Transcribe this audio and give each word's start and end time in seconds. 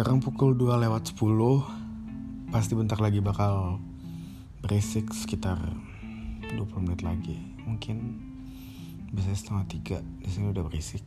Sekarang 0.00 0.24
pukul 0.24 0.56
2 0.56 0.80
lewat 0.80 1.12
10 1.12 2.48
Pasti 2.48 2.72
bentar 2.72 2.96
lagi 3.04 3.20
bakal 3.20 3.84
berisik 4.64 5.12
sekitar 5.12 5.60
20 6.56 6.56
menit 6.88 7.04
lagi. 7.04 7.36
Mungkin 7.68 8.16
bisa 9.12 9.28
setengah 9.36 9.68
tiga 9.68 9.98
di 10.00 10.32
udah 10.40 10.64
berisik. 10.64 11.04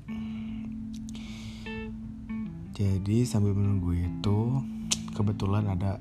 Jadi 2.77 3.25
sambil 3.25 3.57
menunggu 3.57 3.97
itu 3.97 4.61
Kebetulan 5.17 5.73
ada 5.73 5.97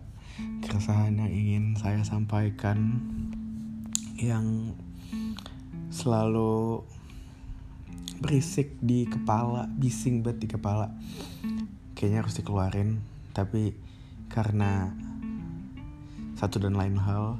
keresahan 0.61 1.17
yang 1.17 1.33
ingin 1.33 1.65
saya 1.81 2.05
sampaikan 2.05 3.01
Yang 4.21 4.77
selalu 5.89 6.85
berisik 8.21 8.77
di 8.85 9.09
kepala, 9.09 9.65
bising 9.81 10.21
banget 10.21 10.45
di 10.45 10.49
kepala 10.53 10.93
kayaknya 12.03 12.27
harus 12.27 12.35
dikeluarin. 12.35 12.99
Tapi 13.31 13.79
karena 14.27 14.91
satu 16.35 16.59
dan 16.59 16.75
lain 16.75 16.99
hal 16.99 17.39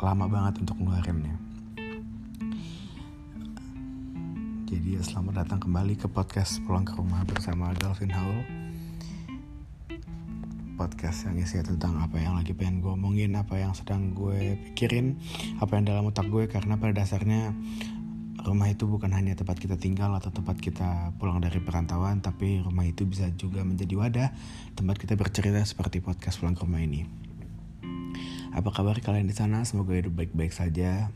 lama 0.00 0.24
banget 0.24 0.64
untuk 0.64 0.80
ngeluarinnya. 0.80 1.36
Jadi 4.72 4.96
ya, 4.96 5.04
selamat 5.04 5.44
datang 5.44 5.60
kembali 5.68 6.00
ke 6.00 6.08
podcast 6.08 6.64
pulang 6.64 6.88
ke 6.88 6.96
rumah 6.96 7.28
bersama 7.28 7.76
Galvin 7.76 8.08
Howell 8.08 8.44
podcast 10.78 11.26
yang 11.26 11.36
isinya 11.42 11.74
tentang 11.74 11.98
apa 11.98 12.22
yang 12.22 12.38
lagi 12.38 12.54
pengen 12.54 12.78
gue 12.78 12.94
omongin 12.94 13.34
apa 13.34 13.58
yang 13.58 13.74
sedang 13.74 14.14
gue 14.14 14.54
pikirin 14.70 15.18
apa 15.58 15.74
yang 15.74 15.90
dalam 15.90 16.06
otak 16.06 16.30
gue 16.30 16.46
karena 16.46 16.78
pada 16.78 17.02
dasarnya 17.02 17.50
rumah 18.46 18.70
itu 18.70 18.86
bukan 18.86 19.10
hanya 19.14 19.34
tempat 19.34 19.58
kita 19.58 19.74
tinggal 19.78 20.14
atau 20.14 20.30
tempat 20.30 20.58
kita 20.62 21.14
pulang 21.18 21.42
dari 21.42 21.58
perantauan, 21.58 22.22
tapi 22.22 22.62
rumah 22.62 22.86
itu 22.86 23.02
bisa 23.06 23.26
juga 23.34 23.62
menjadi 23.66 23.94
wadah 23.98 24.28
tempat 24.78 24.96
kita 24.98 25.18
bercerita 25.18 25.58
seperti 25.66 25.98
podcast 25.98 26.38
pulang 26.38 26.54
ke 26.54 26.62
rumah 26.62 26.82
ini. 26.82 27.06
Apa 28.54 28.70
kabar 28.74 28.98
kalian 28.98 29.28
di 29.28 29.36
sana? 29.36 29.62
Semoga 29.66 29.94
hidup 29.94 30.14
baik-baik 30.18 30.54
saja. 30.54 31.10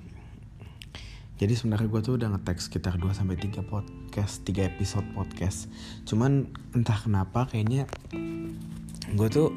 Jadi 1.43 1.59
sebenarnya 1.59 1.91
gue 1.91 2.01
tuh 2.07 2.15
udah 2.21 2.39
ngetek 2.39 2.63
sekitar 2.63 3.03
2 3.03 3.19
sampai 3.19 3.35
3 3.35 3.67
podcast, 3.67 4.47
3 4.47 4.63
episode 4.63 5.07
podcast. 5.11 5.67
Cuman 6.07 6.47
entah 6.71 6.95
kenapa 6.95 7.51
kayaknya 7.51 7.91
gue 9.13 9.29
tuh 9.29 9.49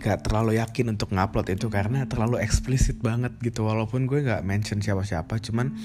gak 0.00 0.24
terlalu 0.28 0.60
yakin 0.60 0.94
untuk 0.96 1.12
ngupload 1.12 1.48
itu 1.52 1.66
karena 1.68 2.04
terlalu 2.08 2.40
eksplisit 2.40 3.00
banget 3.00 3.32
gitu 3.40 3.64
walaupun 3.64 4.04
gue 4.06 4.24
gak 4.24 4.44
mention 4.44 4.80
siapa-siapa 4.80 5.40
cuman 5.40 5.76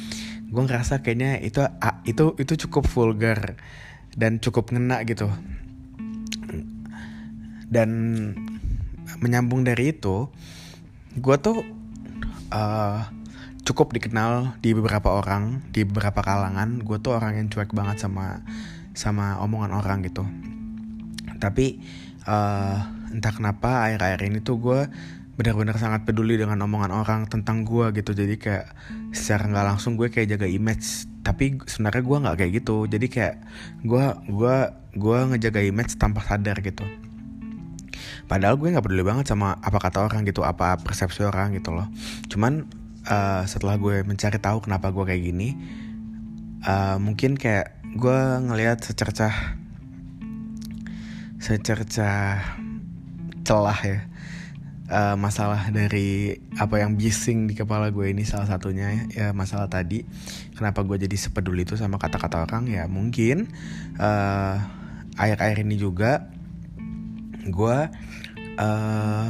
gue 0.49 0.63
ngerasa 0.65 1.05
kayaknya 1.05 1.37
itu 1.45 1.61
itu 2.09 2.33
itu 2.41 2.53
cukup 2.67 2.89
vulgar 2.89 3.53
dan 4.17 4.41
cukup 4.41 4.73
ngena 4.73 5.05
gitu. 5.05 5.29
Dan 7.69 7.89
menyambung 9.21 9.61
dari 9.61 9.93
itu 9.93 10.29
gue 11.13 11.35
tuh 11.37 11.61
uh, 12.49 13.05
cukup 13.61 13.93
dikenal 13.93 14.57
di 14.65 14.73
beberapa 14.73 15.13
orang 15.21 15.61
di 15.69 15.85
beberapa 15.85 16.25
kalangan. 16.25 16.81
Gue 16.81 16.97
tuh 16.97 17.13
orang 17.13 17.37
yang 17.37 17.47
cuek 17.53 17.69
banget 17.69 18.01
sama 18.01 18.41
sama 18.97 19.37
omongan 19.45 19.77
orang 19.77 20.01
gitu. 20.01 20.25
Tapi 21.37 21.77
uh, 22.25 22.77
entah 23.13 23.33
kenapa 23.33 23.85
akhir-akhir 23.85 24.21
ini 24.25 24.39
tuh 24.41 24.57
gue 24.57 24.81
benar-benar 25.39 25.79
sangat 25.79 26.03
peduli 26.03 26.35
dengan 26.35 26.59
omongan 26.67 26.91
orang 26.91 27.21
tentang 27.31 27.63
gue 27.63 27.95
gitu. 27.95 28.11
Jadi 28.11 28.35
kayak 28.35 28.75
secara 29.15 29.47
nggak 29.47 29.65
langsung 29.71 29.95
gue 29.95 30.11
kayak 30.11 30.35
jaga 30.35 30.51
image. 30.51 31.07
Tapi 31.23 31.63
sebenarnya 31.63 32.03
gue 32.03 32.17
nggak 32.27 32.35
kayak 32.35 32.51
gitu. 32.59 32.77
Jadi 32.91 33.07
kayak 33.07 33.35
gue 33.87 34.05
gue 34.27 34.55
gue 34.99 35.17
ngejaga 35.31 35.63
image 35.63 35.95
tanpa 35.95 36.27
sadar 36.27 36.59
gitu. 36.59 36.83
Padahal 38.27 38.59
gue 38.59 38.67
nggak 38.67 38.83
peduli 38.83 39.07
banget 39.07 39.31
sama 39.31 39.55
apa 39.63 39.79
kata 39.79 40.03
orang 40.03 40.27
gitu 40.27 40.43
apa 40.43 40.75
persepsi 40.75 41.23
orang 41.23 41.55
gitu 41.55 41.71
loh. 41.71 41.87
Cuman 42.27 42.67
uh, 43.07 43.47
setelah 43.47 43.79
gue 43.79 44.03
mencari 44.03 44.37
tahu 44.37 44.59
kenapa 44.59 44.91
gue 44.91 45.03
kayak 45.07 45.23
gini 45.23 45.55
uh, 46.65 46.97
mungkin 46.99 47.35
kayak 47.39 47.79
gue 47.95 48.19
ngelihat 48.45 48.83
secercah 48.83 49.33
secercah 51.39 52.43
celah 53.47 53.79
ya 53.81 53.99
uh, 54.89 55.15
masalah 55.15 55.69
dari 55.69 56.41
apa 56.57 56.81
yang 56.81 56.97
bising 56.97 57.45
di 57.45 57.53
kepala 57.53 57.93
gue 57.93 58.09
ini 58.09 58.25
salah 58.25 58.49
satunya 58.49 59.07
ya 59.13 59.31
masalah 59.31 59.69
tadi. 59.69 60.03
Kenapa 60.57 60.83
gue 60.83 60.97
jadi 60.99 61.15
sepeduli 61.15 61.63
itu 61.63 61.77
sama 61.77 62.01
kata-kata 62.01 62.43
orang? 62.43 62.67
Ya 62.67 62.89
mungkin 62.89 63.47
uh, 64.01 64.57
akhir-akhir 65.15 65.63
ini 65.63 65.77
juga 65.77 66.27
gue 67.47 67.77
uh, 68.59 69.29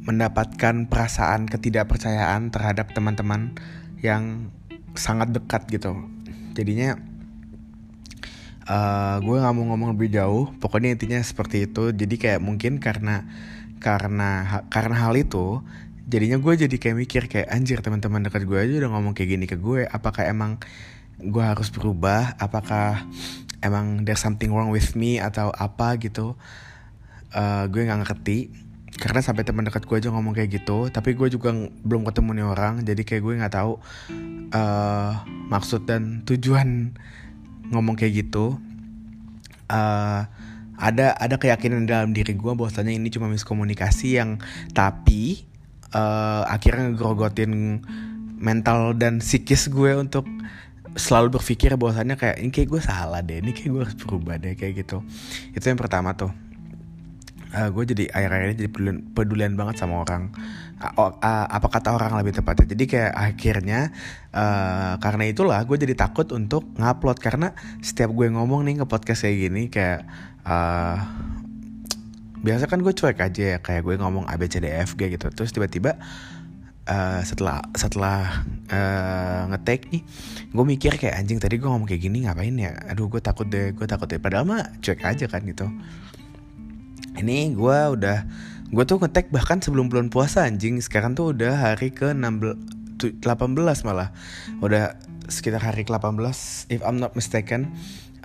mendapatkan 0.00 0.88
perasaan 0.88 1.46
ketidakpercayaan 1.46 2.50
terhadap 2.50 2.90
teman-teman 2.96 3.54
yang 4.00 4.48
sangat 4.96 5.30
dekat 5.30 5.68
gitu. 5.68 5.94
Jadinya 6.56 6.98
uh, 8.70 9.16
gue 9.18 9.36
nggak 9.36 9.54
mau 9.58 9.64
ngomong 9.74 9.98
lebih 9.98 10.14
jauh. 10.14 10.46
Pokoknya 10.62 10.94
intinya 10.94 11.18
seperti 11.18 11.66
itu. 11.66 11.90
Jadi 11.90 12.14
kayak 12.16 12.40
mungkin 12.40 12.78
karena 12.78 13.26
karena 13.82 14.62
karena 14.70 14.96
hal 15.08 15.16
itu 15.16 15.64
jadinya 16.10 16.36
gue 16.36 16.52
jadi 16.68 16.76
kayak 16.76 16.96
mikir 16.96 17.22
kayak 17.30 17.48
anjir 17.50 17.80
teman-teman 17.80 18.26
dekat 18.26 18.44
gue 18.44 18.58
aja 18.58 18.74
udah 18.86 18.90
ngomong 18.94 19.12
kayak 19.18 19.28
gini 19.34 19.46
ke 19.50 19.58
gue. 19.58 19.90
Apakah 19.90 20.30
emang 20.30 20.62
gue 21.18 21.42
harus 21.42 21.68
berubah? 21.74 22.38
Apakah 22.38 23.04
emang 23.60 24.06
there's 24.06 24.22
something 24.22 24.54
wrong 24.54 24.70
with 24.70 24.94
me 24.94 25.18
atau 25.18 25.50
apa 25.50 25.98
gitu? 25.98 26.38
Uh, 27.34 27.66
gue 27.66 27.82
nggak 27.82 28.06
ngerti. 28.06 28.50
Karena 29.00 29.24
sampai 29.24 29.48
teman 29.48 29.64
dekat 29.64 29.88
gue 29.88 29.96
aja 29.96 30.12
ngomong 30.12 30.36
kayak 30.36 30.60
gitu 30.60 30.92
tapi 30.92 31.16
gue 31.16 31.32
juga 31.32 31.50
belum 31.82 32.04
ketemu 32.06 32.30
nih 32.36 32.46
orang. 32.46 32.74
Jadi 32.84 33.02
kayak 33.02 33.22
gue 33.24 33.34
nggak 33.40 33.54
tahu 33.56 33.72
uh, 34.52 35.12
maksud 35.48 35.88
dan 35.88 36.20
tujuan 36.28 36.94
ngomong 37.70 37.94
kayak 37.94 38.26
gitu 38.26 38.58
uh, 39.70 40.22
ada 40.80 41.12
ada 41.14 41.36
keyakinan 41.36 41.84
dalam 41.84 42.16
diri 42.16 42.32
gue 42.34 42.52
bahwasanya 42.56 42.96
ini 42.96 43.12
cuma 43.12 43.28
miskomunikasi 43.28 44.16
yang 44.16 44.40
tapi 44.72 45.44
uh, 45.92 46.48
akhirnya 46.48 46.90
ngegrogotin 46.90 47.84
mental 48.40 48.96
dan 48.96 49.20
psikis 49.20 49.68
gue 49.68 49.92
untuk 49.94 50.24
selalu 50.98 51.38
berpikir 51.38 51.76
bahwasannya 51.78 52.18
kayak 52.18 52.36
ini 52.42 52.50
kayak 52.50 52.68
gue 52.72 52.82
salah 52.82 53.20
deh 53.22 53.38
ini 53.38 53.54
kayak 53.54 53.70
gue 53.70 53.82
harus 53.86 53.96
berubah 54.00 54.40
deh 54.42 54.58
kayak 54.58 54.82
gitu. 54.82 55.04
Itu 55.54 55.64
yang 55.70 55.78
pertama 55.78 56.16
tuh 56.18 56.32
uh, 57.54 57.68
gue 57.74 57.84
jadi 57.94 58.04
akhir-akhir 58.10 58.46
ini 58.46 58.56
jadi 58.58 58.70
pedulian, 58.70 58.98
pedulian 59.14 59.52
banget 59.54 59.82
sama 59.82 60.02
orang. 60.02 60.34
Uh, 60.80 61.12
uh, 61.12 61.46
apa 61.50 61.68
kata 61.68 61.92
orang 61.92 62.16
lebih 62.16 62.32
tepatnya. 62.32 62.72
Jadi 62.72 62.84
kayak 62.88 63.12
akhirnya 63.12 63.92
uh, 64.32 64.96
karena 64.96 65.28
itulah 65.28 65.60
gue 65.68 65.76
jadi 65.76 65.92
takut 65.92 66.24
untuk 66.32 66.64
ngupload. 66.80 67.20
Karena 67.20 67.52
setiap 67.84 68.10
gue 68.16 68.32
ngomong 68.32 68.64
nih 68.64 68.80
ke 68.80 68.86
podcast 68.88 69.28
kayak 69.28 69.36
gini 69.36 69.62
kayak 69.68 70.08
uh, 70.48 70.96
biasa 72.40 72.64
kan 72.64 72.80
gue 72.80 72.96
cuek 72.96 73.20
aja 73.20 73.42
ya. 73.54 73.58
Kayak 73.60 73.84
gue 73.84 73.94
ngomong 74.00 74.24
A 74.24 74.40
B 74.40 74.48
C 74.48 74.64
D 74.64 74.72
F 74.72 74.96
G 74.96 75.12
gitu. 75.12 75.28
Terus 75.28 75.52
tiba-tiba 75.52 76.00
uh, 76.88 77.20
setelah 77.28 77.60
setelah 77.76 78.48
uh, 78.72 79.52
ngetek 79.52 79.92
nih 79.92 80.02
gue 80.48 80.64
mikir 80.64 80.96
kayak 80.96 81.20
anjing 81.20 81.36
tadi 81.36 81.60
gue 81.60 81.68
ngomong 81.68 81.84
kayak 81.84 82.08
gini 82.08 82.24
ngapain 82.24 82.56
ya? 82.56 82.72
Aduh 82.88 83.12
gue 83.12 83.20
takut 83.20 83.44
deh 83.44 83.76
gue 83.76 83.84
takut 83.84 84.08
deh. 84.08 84.16
Padahal 84.16 84.48
mah 84.48 84.64
cuek 84.80 85.04
aja 85.04 85.28
kan 85.28 85.44
gitu 85.44 85.68
ini 87.20 87.52
gue 87.52 87.78
udah 88.00 88.24
gue 88.70 88.84
tuh 88.86 89.02
ngetek 89.02 89.34
bahkan 89.34 89.58
sebelum 89.58 89.90
bulan 89.90 90.08
puasa 90.08 90.46
anjing. 90.46 90.78
Sekarang 90.80 91.18
tuh 91.18 91.36
udah 91.36 91.74
hari 91.74 91.90
ke 91.90 92.14
16 92.16 93.20
18 93.20 93.26
malah. 93.88 94.14
Udah 94.60 94.96
sekitar 95.26 95.62
hari 95.62 95.82
ke 95.82 95.92
18 95.92 96.70
if 96.70 96.80
I'm 96.86 97.02
not 97.02 97.16
mistaken. 97.16 97.74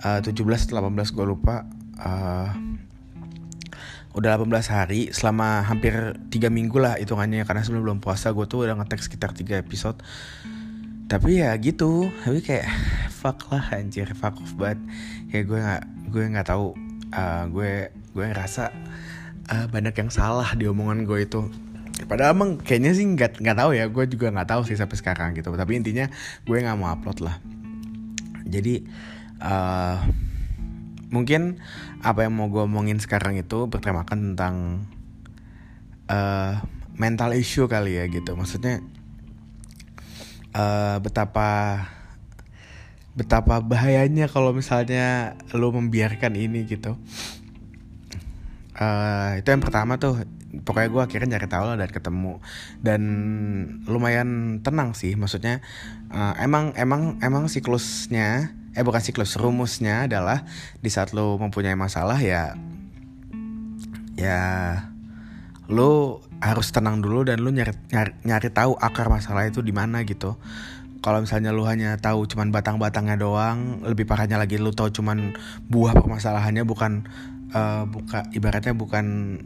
Uh, 0.00 0.20
17 0.20 0.36
atau 0.68 0.80
18 0.80 1.16
gue 1.16 1.26
lupa. 1.26 1.66
Uh, 1.98 2.52
udah 4.16 4.40
18 4.40 4.48
hari 4.72 5.12
selama 5.12 5.60
hampir 5.66 5.92
3 6.30 6.48
minggu 6.52 6.78
lah 6.78 6.94
hitungannya. 7.00 7.42
Karena 7.42 7.66
sebelum 7.66 7.82
bulan 7.82 8.00
puasa 8.00 8.30
gue 8.30 8.46
tuh 8.46 8.68
udah 8.68 8.78
ngetek 8.78 9.02
sekitar 9.02 9.34
3 9.34 9.60
episode. 9.60 9.98
Tapi 11.06 11.38
ya 11.38 11.54
gitu 11.58 12.10
tapi 12.26 12.42
kayak 12.42 12.66
fuck 13.10 13.50
lah 13.50 13.66
anjir. 13.74 14.06
Fuck 14.14 14.38
off 14.38 14.54
banget. 14.54 14.78
Kayak 15.32 15.44
gue 15.50 15.58
nggak 15.58 15.84
gue 16.06 16.22
nggak 16.34 16.48
tahu 16.50 16.85
uh, 17.16 17.48
gue 17.48 17.88
gue 18.12 18.24
ngerasa 18.28 18.70
uh, 19.48 19.66
banyak 19.72 19.94
yang 19.96 20.10
salah 20.12 20.52
di 20.52 20.68
omongan 20.68 21.08
gue 21.08 21.24
itu. 21.24 21.48
Padahal 22.06 22.36
emang 22.36 22.60
kayaknya 22.60 22.92
sih 22.92 23.08
nggak 23.08 23.40
nggak 23.40 23.56
tahu 23.56 23.70
ya. 23.72 23.88
Gue 23.88 24.04
juga 24.04 24.28
nggak 24.28 24.48
tahu 24.52 24.62
sih 24.68 24.76
sampai 24.76 24.96
sekarang 25.00 25.32
gitu. 25.32 25.48
Tapi 25.48 25.72
intinya 25.80 26.06
gue 26.44 26.56
nggak 26.60 26.76
mau 26.76 26.92
upload 26.92 27.24
lah. 27.24 27.40
Jadi 28.46 28.84
uh, 29.40 29.96
mungkin 31.08 31.58
apa 32.04 32.28
yang 32.28 32.36
mau 32.36 32.52
gue 32.52 32.62
omongin 32.68 33.00
sekarang 33.00 33.40
itu 33.40 33.66
bertemakan 33.66 34.36
tentang 34.36 34.54
uh, 36.12 36.60
mental 37.00 37.32
issue 37.32 37.64
kali 37.66 37.96
ya 37.96 38.04
gitu. 38.12 38.36
Maksudnya 38.36 38.84
uh, 40.52 41.00
betapa 41.00 41.80
betapa 43.16 43.64
bahayanya 43.64 44.28
kalau 44.28 44.52
misalnya 44.52 45.34
lo 45.56 45.72
membiarkan 45.72 46.36
ini 46.36 46.68
gitu. 46.68 47.00
Uh, 48.76 49.40
itu 49.40 49.48
yang 49.48 49.64
pertama 49.64 49.96
tuh 49.96 50.20
pokoknya 50.60 50.88
gue 50.92 51.02
akhirnya 51.02 51.28
nyari 51.36 51.48
tahu 51.48 51.64
lah 51.64 51.76
dan 51.80 51.90
ketemu. 51.90 52.38
Dan 52.84 53.02
lumayan 53.88 54.60
tenang 54.60 54.92
sih 54.92 55.16
maksudnya 55.16 55.64
uh, 56.12 56.36
emang 56.36 56.76
emang 56.76 57.16
emang 57.24 57.48
siklusnya 57.48 58.52
eh 58.76 58.84
bukan 58.84 59.00
siklus 59.00 59.40
rumusnya 59.40 60.04
adalah 60.04 60.44
di 60.84 60.92
saat 60.92 61.16
lo 61.16 61.40
mempunyai 61.40 61.72
masalah 61.72 62.20
ya 62.20 62.52
ya 64.20 64.44
lo 65.72 66.20
harus 66.44 66.68
tenang 66.68 67.00
dulu 67.00 67.24
dan 67.24 67.40
lo 67.40 67.48
nyari 67.48 67.72
nyari, 67.88 68.12
nyari 68.28 68.48
tahu 68.52 68.76
akar 68.76 69.08
masalah 69.08 69.48
itu 69.48 69.64
di 69.64 69.72
mana 69.72 70.04
gitu 70.04 70.36
kalau 71.06 71.22
misalnya 71.22 71.54
lu 71.54 71.62
hanya 71.70 71.94
tahu 72.02 72.26
cuman 72.26 72.50
batang-batangnya 72.50 73.14
doang 73.14 73.86
lebih 73.86 74.10
parahnya 74.10 74.42
lagi 74.42 74.58
lu 74.58 74.74
tahu 74.74 74.90
cuman 74.90 75.38
buah 75.70 75.94
permasalahannya 75.94 76.66
bukan 76.66 77.06
uh, 77.54 77.86
buka 77.86 78.26
ibaratnya 78.34 78.74
bukan 78.74 79.38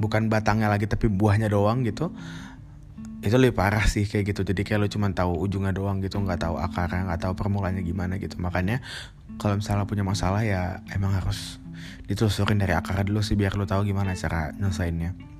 bukan 0.00 0.32
batangnya 0.32 0.72
lagi 0.72 0.88
tapi 0.88 1.12
buahnya 1.12 1.52
doang 1.52 1.84
gitu 1.84 2.16
itu 3.20 3.36
lebih 3.36 3.58
parah 3.58 3.82
sih 3.90 4.06
kayak 4.06 4.30
gitu. 4.30 4.46
Jadi 4.46 4.62
kayak 4.62 4.86
lu 4.86 4.88
cuman 4.88 5.10
tahu 5.10 5.34
ujungnya 5.34 5.74
doang 5.74 5.98
gitu 5.98 6.22
nggak 6.22 6.46
tahu 6.46 6.62
akarnya 6.62 7.10
nggak 7.10 7.20
tahu 7.26 7.34
permulanya 7.34 7.82
gimana 7.82 8.22
gitu. 8.22 8.38
Makanya 8.38 8.80
kalau 9.36 9.58
misalnya 9.58 9.82
punya 9.82 10.06
masalah 10.06 10.46
ya 10.46 10.80
emang 10.94 11.12
harus 11.12 11.58
ditelusurin 12.06 12.56
dari 12.56 12.72
akar 12.72 13.02
dulu 13.02 13.20
sih 13.20 13.34
biar 13.34 13.58
lu 13.58 13.66
tahu 13.66 13.82
gimana 13.82 14.14
cara 14.14 14.54
nyelesainnya 14.54 15.35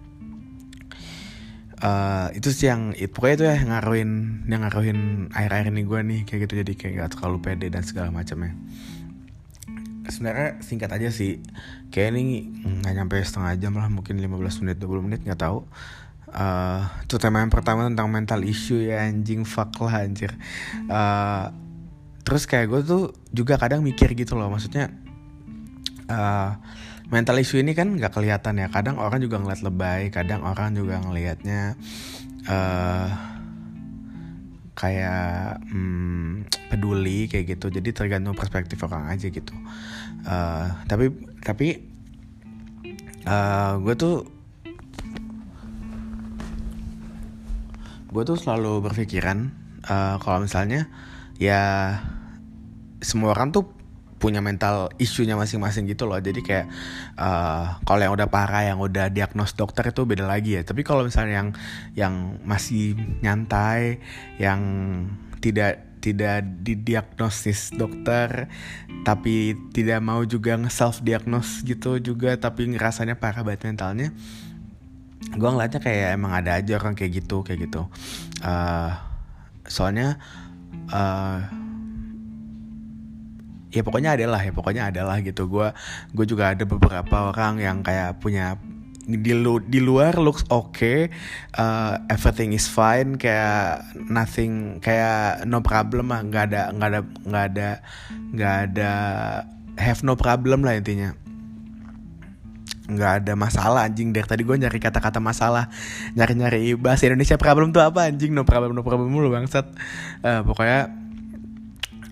uh, 1.82 2.28
itu 2.32 2.49
sih 2.52 2.69
yang 2.70 2.96
pokoknya 3.12 3.34
itu 3.34 3.44
ya 3.44 3.56
ngaruhin 3.67 4.11
yang 4.49 4.61
ngaruhin 4.64 5.00
air-air 5.32 5.69
ini 5.69 5.82
gue 5.84 6.00
nih 6.00 6.20
kayak 6.25 6.40
gitu. 6.49 6.55
Jadi 6.64 6.73
kayak 6.76 6.93
gak 7.00 7.11
terlalu 7.19 7.38
pede 7.43 7.67
dan 7.69 7.82
segala 7.84 8.08
macamnya. 8.12 8.55
Sebenarnya 10.06 10.62
singkat 10.62 10.90
aja 10.94 11.08
sih. 11.11 11.43
Kayak 11.90 12.17
ini 12.17 12.46
nggak 12.62 12.94
nyampe 12.94 13.17
setengah 13.20 13.58
jam 13.58 13.75
lah 13.75 13.90
mungkin 13.90 14.23
15 14.23 14.62
menit 14.62 14.76
20 14.78 15.06
menit 15.06 15.20
nggak 15.26 15.40
tahu. 15.40 15.67
Uh, 16.37 16.84
itu 17.06 17.17
tema 17.17 17.40
yang 17.40 17.55
pertama 17.55 17.87
tentang 17.88 18.12
mental 18.12 18.44
issue 18.44 18.82
ya 18.82 19.08
anjing 19.08 19.43
fuck 19.43 19.72
lah 19.82 20.05
anjir. 20.05 20.31
Uh, 20.87 21.50
terus 22.26 22.43
kayak 22.44 22.67
gue 22.67 22.81
tuh 22.82 23.02
juga 23.31 23.55
kadang 23.55 23.87
mikir 23.87 24.11
gitu 24.19 24.34
loh 24.34 24.50
maksudnya 24.50 24.90
uh, 26.11 26.58
mental 27.11 27.38
issue 27.38 27.62
ini 27.62 27.73
kan 27.73 27.94
nggak 27.94 28.12
kelihatan 28.14 28.58
ya. 28.58 28.69
Kadang 28.70 28.99
orang 28.99 29.23
juga 29.23 29.38
ngeliat 29.38 29.62
lebay 29.62 30.11
kadang 30.11 30.43
orang 30.43 30.75
juga 30.75 30.99
ngelihatnya 31.03 31.79
uh, 32.50 33.08
kayak 34.76 35.62
hmm, 35.70 36.50
peduli 36.73 37.31
kayak 37.31 37.56
gitu. 37.56 37.70
Jadi 37.70 37.91
tergantung 37.94 38.35
perspektif 38.35 38.82
orang 38.85 39.12
aja 39.12 39.31
gitu. 39.31 39.55
Uh, 40.26 40.67
tapi 40.91 41.14
tapi 41.43 41.69
uh, 43.26 43.79
gue 43.79 43.94
tuh 43.94 44.17
gue 48.06 48.23
tuh 48.25 48.38
selalu 48.41 48.81
berpikiran 48.81 49.53
uh, 49.87 50.17
kalau 50.19 50.49
misalnya 50.49 50.88
ya 51.37 52.00
semua 53.05 53.37
orang 53.37 53.53
tuh 53.53 53.75
punya 54.26 54.43
mental 54.43 54.90
isunya 54.99 55.38
masing-masing 55.38 55.87
gitu 55.87 56.11
loh. 56.11 56.19
Jadi 56.19 56.43
kayak 56.43 56.67
uh, 57.14 57.78
kalau 57.87 58.02
yang 58.02 58.14
udah 58.19 58.26
parah 58.26 58.67
yang 58.67 58.82
udah 58.82 59.06
diagnos 59.06 59.55
dokter 59.55 59.94
itu 59.94 60.02
beda 60.02 60.26
lagi 60.26 60.58
ya. 60.58 60.67
Tapi 60.67 60.82
kalau 60.82 61.06
misalnya 61.06 61.46
yang 61.46 61.49
yang 61.94 62.14
masih 62.43 62.99
nyantai 63.23 64.02
yang 64.43 64.61
tidak 65.38 65.87
tidak 66.02 66.43
didiagnosis 66.62 67.70
dokter 67.75 68.50
tapi 69.02 69.58
tidak 69.75 70.02
mau 70.02 70.23
juga 70.23 70.55
nge-self 70.55 71.02
diagnose 71.02 71.67
gitu 71.67 71.99
juga 71.99 72.38
tapi 72.38 72.70
ngerasanya 72.70 73.19
parah 73.19 73.43
banget 73.43 73.67
mentalnya 73.67 74.14
gue 75.34 75.49
ngeliatnya 75.50 75.82
kayak 75.82 76.14
emang 76.14 76.31
ada 76.31 76.55
aja 76.55 76.79
orang 76.79 76.94
kayak 76.94 77.25
gitu 77.25 77.43
kayak 77.43 77.67
gitu. 77.67 77.90
Uh, 78.46 78.94
soalnya 79.67 80.22
uh, 80.94 81.43
ya 83.76 83.84
pokoknya 83.84 84.17
adalah 84.17 84.40
ya 84.40 84.52
pokoknya 84.56 84.88
adalah 84.88 85.20
gitu. 85.20 85.44
Gue 85.44 85.69
gue 86.17 86.25
juga 86.25 86.56
ada 86.56 86.64
beberapa 86.64 87.28
orang 87.28 87.61
yang 87.61 87.84
kayak 87.84 88.17
punya 88.25 88.56
di 89.06 89.31
lu 89.38 89.62
di 89.62 89.78
luar 89.78 90.19
looks 90.19 90.43
okay 90.50 91.06
uh, 91.55 91.94
everything 92.11 92.50
is 92.50 92.67
fine 92.67 93.14
kayak 93.14 93.78
nothing 94.11 94.81
kayak 94.81 95.44
no 95.44 95.61
problem 95.61 96.08
lah. 96.08 96.25
Nggak 96.25 96.44
ada 96.50 96.62
nggak 96.73 96.88
ada 96.88 97.00
nggak 97.28 97.44
ada 97.52 97.70
nggak 98.32 98.56
ada 98.67 98.93
have 99.76 100.00
no 100.02 100.17
problem 100.17 100.64
lah 100.64 100.75
intinya. 100.75 101.12
Nggak 102.87 103.12
ada 103.22 103.32
masalah 103.38 103.87
anjing. 103.87 104.11
Dari 104.11 104.26
tadi 104.26 104.43
gue 104.43 104.56
nyari 104.58 104.79
kata-kata 104.79 105.22
masalah 105.22 105.70
nyari 106.19 106.34
nyari 106.34 106.61
bahasa 106.75 107.06
Indonesia 107.06 107.38
problem 107.38 107.70
tuh 107.70 107.82
apa 107.87 108.11
anjing? 108.11 108.34
No 108.34 108.43
problem 108.43 108.75
no 108.75 108.82
problem 108.82 109.06
mulu 109.06 109.31
bangsat. 109.31 109.70
Uh, 110.22 110.43
pokoknya 110.43 111.06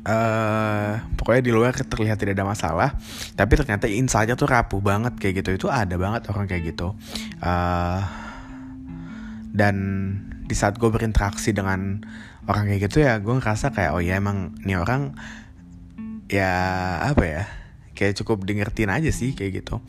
uh, 0.04 1.00
pokoknya 1.16 1.42
di 1.42 1.52
luar 1.52 1.72
terlihat 1.74 2.20
tidak 2.20 2.38
ada 2.38 2.46
masalah. 2.46 2.90
Tapi 3.34 3.52
ternyata 3.56 3.88
inside 3.88 4.32
tuh 4.36 4.48
rapuh 4.48 4.80
banget 4.80 5.16
kayak 5.18 5.44
gitu. 5.44 5.50
Itu 5.56 5.66
ada 5.72 5.96
banget 5.96 6.28
orang 6.30 6.46
kayak 6.46 6.76
gitu. 6.76 6.92
Uh, 7.40 8.00
dan 9.54 9.76
di 10.44 10.54
saat 10.56 10.76
gue 10.76 10.90
berinteraksi 10.90 11.56
dengan 11.56 12.04
orang 12.44 12.68
kayak 12.68 12.92
gitu 12.92 13.00
ya 13.00 13.16
gue 13.16 13.32
ngerasa 13.32 13.72
kayak 13.72 13.96
oh 13.96 14.02
ya 14.04 14.20
emang 14.20 14.52
ini 14.60 14.76
orang 14.76 15.16
ya 16.28 16.52
apa 17.00 17.24
ya 17.24 17.44
kayak 17.96 18.20
cukup 18.20 18.44
dengerin 18.44 18.92
aja 18.92 19.10
sih 19.14 19.32
kayak 19.32 19.64
gitu. 19.64 19.80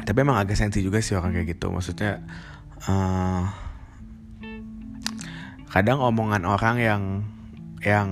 Tapi 0.00 0.18
emang 0.20 0.36
agak 0.36 0.58
sensi 0.58 0.82
juga 0.82 0.98
sih 0.98 1.14
orang 1.14 1.32
kayak 1.32 1.56
gitu. 1.56 1.70
Maksudnya 1.70 2.20
uh, 2.90 3.46
kadang 5.70 6.02
omongan 6.02 6.42
orang 6.44 6.76
yang 6.82 7.02
yang 7.80 8.08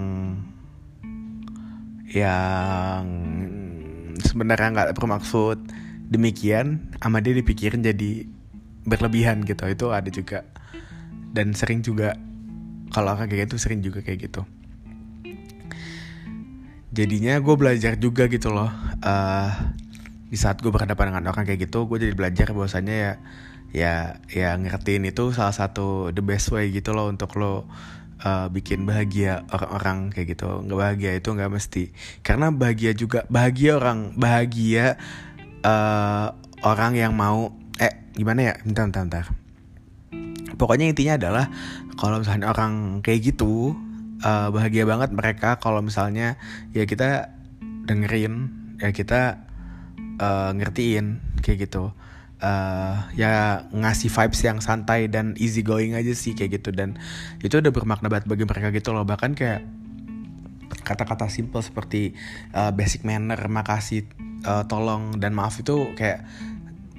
yang 2.09 3.05
sebenarnya 4.19 4.69
nggak 4.73 4.91
bermaksud 4.97 5.61
demikian 6.09 6.93
sama 6.99 7.21
dia 7.21 7.37
dipikirin 7.37 7.85
jadi 7.85 8.25
berlebihan 8.89 9.45
gitu. 9.45 9.69
Itu 9.69 9.93
ada 9.93 10.09
juga. 10.09 10.49
Dan 11.33 11.53
sering 11.53 11.85
juga 11.85 12.17
kalau 12.89 13.13
kayak 13.15 13.49
gitu 13.49 13.61
sering 13.61 13.85
juga 13.85 14.01
kayak 14.01 14.33
gitu. 14.33 14.43
Jadinya 16.89 17.37
gue 17.39 17.55
belajar 17.55 18.01
juga 18.01 18.27
gitu 18.33 18.49
loh 18.49 18.73
uh, 19.05 19.53
di 20.29 20.37
saat 20.37 20.61
gue 20.61 20.69
berhadapan 20.69 21.13
dengan 21.13 21.33
orang 21.33 21.49
kayak 21.49 21.69
gitu 21.69 21.89
gue 21.89 21.97
jadi 22.05 22.15
belajar 22.17 22.53
bahwasanya 22.53 22.95
ya 22.95 23.13
ya 23.69 23.95
ya 24.29 24.57
ngertiin 24.57 25.09
itu 25.09 25.33
salah 25.33 25.53
satu 25.53 26.13
the 26.13 26.25
best 26.25 26.53
way 26.53 26.73
gitu 26.73 26.93
loh 26.97 27.09
untuk 27.09 27.33
lo 27.37 27.69
uh, 28.23 28.47
bikin 28.51 28.85
bahagia 28.89 29.47
orang-orang 29.51 30.11
kayak 30.15 30.39
gitu. 30.39 30.65
Nggak 30.65 30.79
bahagia 30.79 31.11
itu 31.19 31.29
nggak 31.35 31.53
mesti. 31.53 31.85
Karena 32.23 32.51
bahagia 32.51 32.93
juga 32.95 33.25
bahagia 33.31 33.79
orang 33.79 34.15
bahagia 34.19 34.97
uh, 35.63 36.35
orang 36.65 36.93
yang 36.99 37.13
mau 37.15 37.55
eh 37.79 38.11
gimana 38.15 38.53
ya? 38.53 38.55
Bentar 38.63 38.85
bentar, 38.91 39.03
bentar. 39.07 39.27
pokoknya 40.59 40.91
intinya 40.91 41.15
adalah 41.15 41.47
kalau 41.95 42.19
misalnya 42.19 42.51
orang 42.51 42.99
kayak 42.99 43.31
gitu 43.31 43.79
uh, 44.27 44.49
bahagia 44.51 44.83
banget 44.87 45.15
mereka 45.15 45.59
kalau 45.63 45.79
misalnya 45.79 46.35
ya 46.75 46.83
kita 46.83 47.31
dengerin 47.87 48.51
ya 48.83 48.91
kita 48.91 49.39
uh, 50.19 50.51
ngertiin 50.55 51.23
kayak 51.43 51.71
gitu 51.71 51.95
uh, 52.43 53.07
ya 53.15 53.65
ngasih 53.71 54.11
vibes 54.11 54.41
yang 54.43 54.59
santai 54.63 55.11
dan 55.11 55.35
easy 55.39 55.63
going 55.63 55.95
aja 55.95 56.15
sih 56.15 56.35
kayak 56.35 56.63
gitu. 56.63 56.71
Dan 56.75 56.99
itu 57.43 57.59
udah 57.59 57.73
bermakna 57.75 58.11
banget 58.11 58.27
bagi 58.31 58.45
mereka 58.47 58.69
gitu 58.75 58.95
loh. 58.95 59.05
Bahkan 59.07 59.33
kayak 59.35 59.61
kata-kata 60.85 61.29
simple 61.29 61.61
seperti 61.61 62.17
uh, 62.57 62.73
basic 62.73 63.05
manner 63.05 63.39
makasih 63.49 64.09
uh, 64.45 64.65
tolong 64.65 65.17
dan 65.21 65.37
maaf 65.37 65.61
itu 65.61 65.93
kayak 65.97 66.25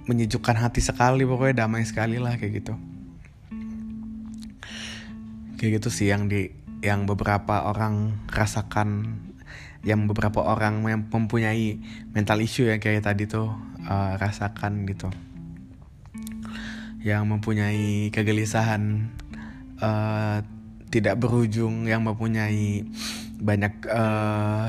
menyejukkan 0.10 0.58
hati 0.58 0.81
sekali 0.81 1.22
pokoknya 1.22 1.65
damai 1.65 1.86
sekali 1.86 2.17
lah 2.17 2.38
kayak 2.38 2.65
gitu. 2.65 2.74
Kayak 5.60 5.81
gitu 5.81 5.89
sih 5.91 6.08
yang 6.10 6.31
di 6.31 6.50
yang 6.79 7.03
beberapa 7.03 7.67
orang 7.67 8.15
rasakan 8.31 9.19
yang 9.84 10.08
beberapa 10.12 10.43
orang 10.43 10.84
mempunyai 10.84 11.79
mental 12.12 12.43
issue 12.43 12.67
yang 12.67 12.84
kayak 12.84 13.03
tadi 13.03 13.27
tuh 13.27 13.51
uh, 13.88 14.19
rasakan 14.19 14.84
gitu 14.88 15.08
yang 17.00 17.32
mempunyai 17.32 18.12
kegelisahan 18.12 19.08
uh, 19.79 20.44
tidak 20.89 21.15
berujung 21.22 21.88
yang 21.88 22.03
mempunyai 22.03 22.84
banyak 23.39 23.72
uh, 23.88 24.68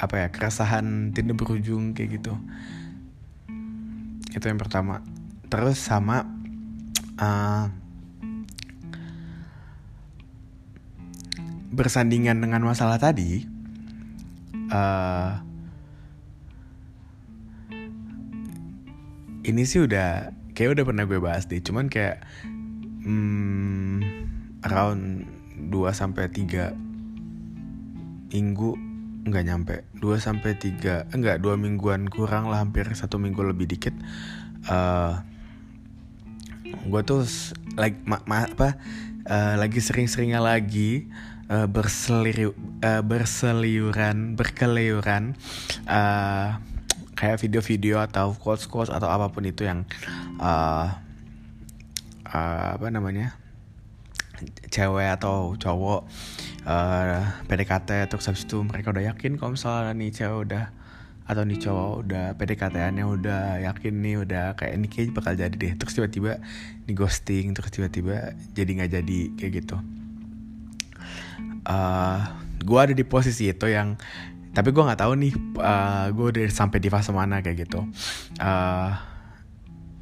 apa 0.00 0.14
ya 0.16 0.28
keresahan 0.32 1.14
tidak 1.14 1.38
berujung 1.38 1.92
kayak 1.94 2.18
gitu. 2.18 2.34
Itu 4.34 4.44
yang 4.48 4.58
pertama. 4.58 5.04
Terus 5.46 5.78
sama 5.78 6.26
uh, 7.20 7.66
bersandingan 11.70 12.42
dengan 12.42 12.66
masalah 12.66 12.98
tadi 12.98 13.46
uh, 14.74 15.38
ini 19.46 19.62
sih 19.62 19.86
udah 19.86 20.39
kayak 20.60 20.76
udah 20.76 20.84
pernah 20.84 21.08
gue 21.08 21.16
bahas 21.16 21.48
deh. 21.48 21.56
Cuman 21.64 21.88
kayak 21.88 22.20
hmm, 23.08 24.04
around 24.68 25.24
2 25.72 25.72
sampai 25.96 26.28
3 26.28 26.76
minggu 28.28 28.76
nggak 29.24 29.44
nyampe. 29.48 29.88
2 29.96 30.20
sampai 30.20 30.60
3 30.60 31.16
enggak 31.16 31.40
2 31.40 31.56
mingguan 31.56 32.12
kurang 32.12 32.52
lah 32.52 32.60
hampir 32.60 32.84
satu 32.92 33.16
minggu 33.16 33.40
lebih 33.40 33.72
dikit. 33.72 33.96
Uh, 34.68 35.24
gue 36.68 37.00
tuh 37.08 37.24
like 37.80 37.96
ma, 38.04 38.20
ma, 38.28 38.44
apa 38.44 38.76
uh, 39.32 39.56
lagi 39.56 39.80
sering-seringnya 39.80 40.44
lagi 40.44 41.08
uh, 41.48 41.64
berseliu, 41.64 42.52
uh, 42.84 43.00
berseliuran 43.00 44.36
berkeliuran 44.36 45.40
uh, 45.88 46.60
kayak 47.20 47.36
video-video 47.36 48.00
atau 48.00 48.32
quotes-quotes 48.32 48.88
atau 48.88 49.12
apa 49.12 49.28
pun 49.28 49.44
itu 49.44 49.68
yang 49.68 49.84
uh, 50.40 50.88
uh, 52.24 52.68
apa 52.80 52.88
namanya 52.88 53.36
cewek 54.72 55.20
atau 55.20 55.52
cowok 55.60 56.08
uh, 56.64 57.20
PDKT 57.44 58.08
terus 58.08 58.24
habis 58.24 58.48
itu 58.48 58.64
mereka 58.64 58.88
udah 58.88 59.12
yakin 59.12 59.36
kalau 59.36 59.52
misalnya 59.52 59.92
nih 59.92 60.08
cewek 60.16 60.48
udah 60.48 60.64
atau 61.30 61.46
nih 61.46 61.62
cowok 61.62 61.92
udah 62.02 62.26
PDKT-annya 62.34 63.04
udah 63.06 63.42
yakin 63.62 64.02
nih 64.02 64.18
udah 64.18 64.58
kayak 64.58 64.82
ini 64.82 64.86
kayak 64.90 65.14
bakal 65.14 65.38
jadi 65.38 65.54
deh. 65.54 65.78
Terus 65.78 65.94
tiba-tiba 65.94 66.42
di 66.90 66.92
ghosting 66.98 67.54
terus 67.54 67.70
tiba-tiba 67.70 68.34
jadi 68.50 68.70
nggak 68.82 68.90
jadi 68.98 69.20
kayak 69.38 69.52
gitu. 69.62 69.78
Uh, 69.78 71.70
eh, 71.70 72.20
gue 72.66 72.78
ada 72.82 72.90
di 72.90 73.06
posisi 73.06 73.46
itu 73.46 73.70
yang 73.70 73.94
tapi 74.50 74.74
gue 74.74 74.82
nggak 74.82 75.00
tahu 75.00 75.12
nih 75.14 75.32
uh, 75.62 76.10
gue 76.10 76.26
udah 76.34 76.42
sampai 76.50 76.82
di 76.82 76.90
fase 76.90 77.14
mana 77.14 77.38
kayak 77.38 77.68
gitu. 77.68 77.86
Uh, 78.42 78.90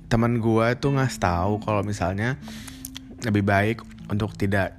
teman 0.09 0.41
gue 0.41 0.67
tuh 0.81 0.97
nggak 0.97 1.21
tahu 1.21 1.61
kalau 1.61 1.85
misalnya 1.85 2.41
lebih 3.29 3.45
baik 3.45 3.85
untuk 4.09 4.33
tidak 4.41 4.73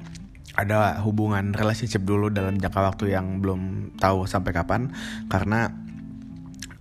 ada 0.57 0.97
hubungan 1.05 1.53
relationship 1.53 2.01
dulu 2.01 2.33
dalam 2.33 2.57
jangka 2.57 2.81
waktu 2.81 3.13
yang 3.13 3.39
belum 3.45 3.93
tahu 4.01 4.25
sampai 4.25 4.51
kapan. 4.57 4.89
Karena 5.29 5.69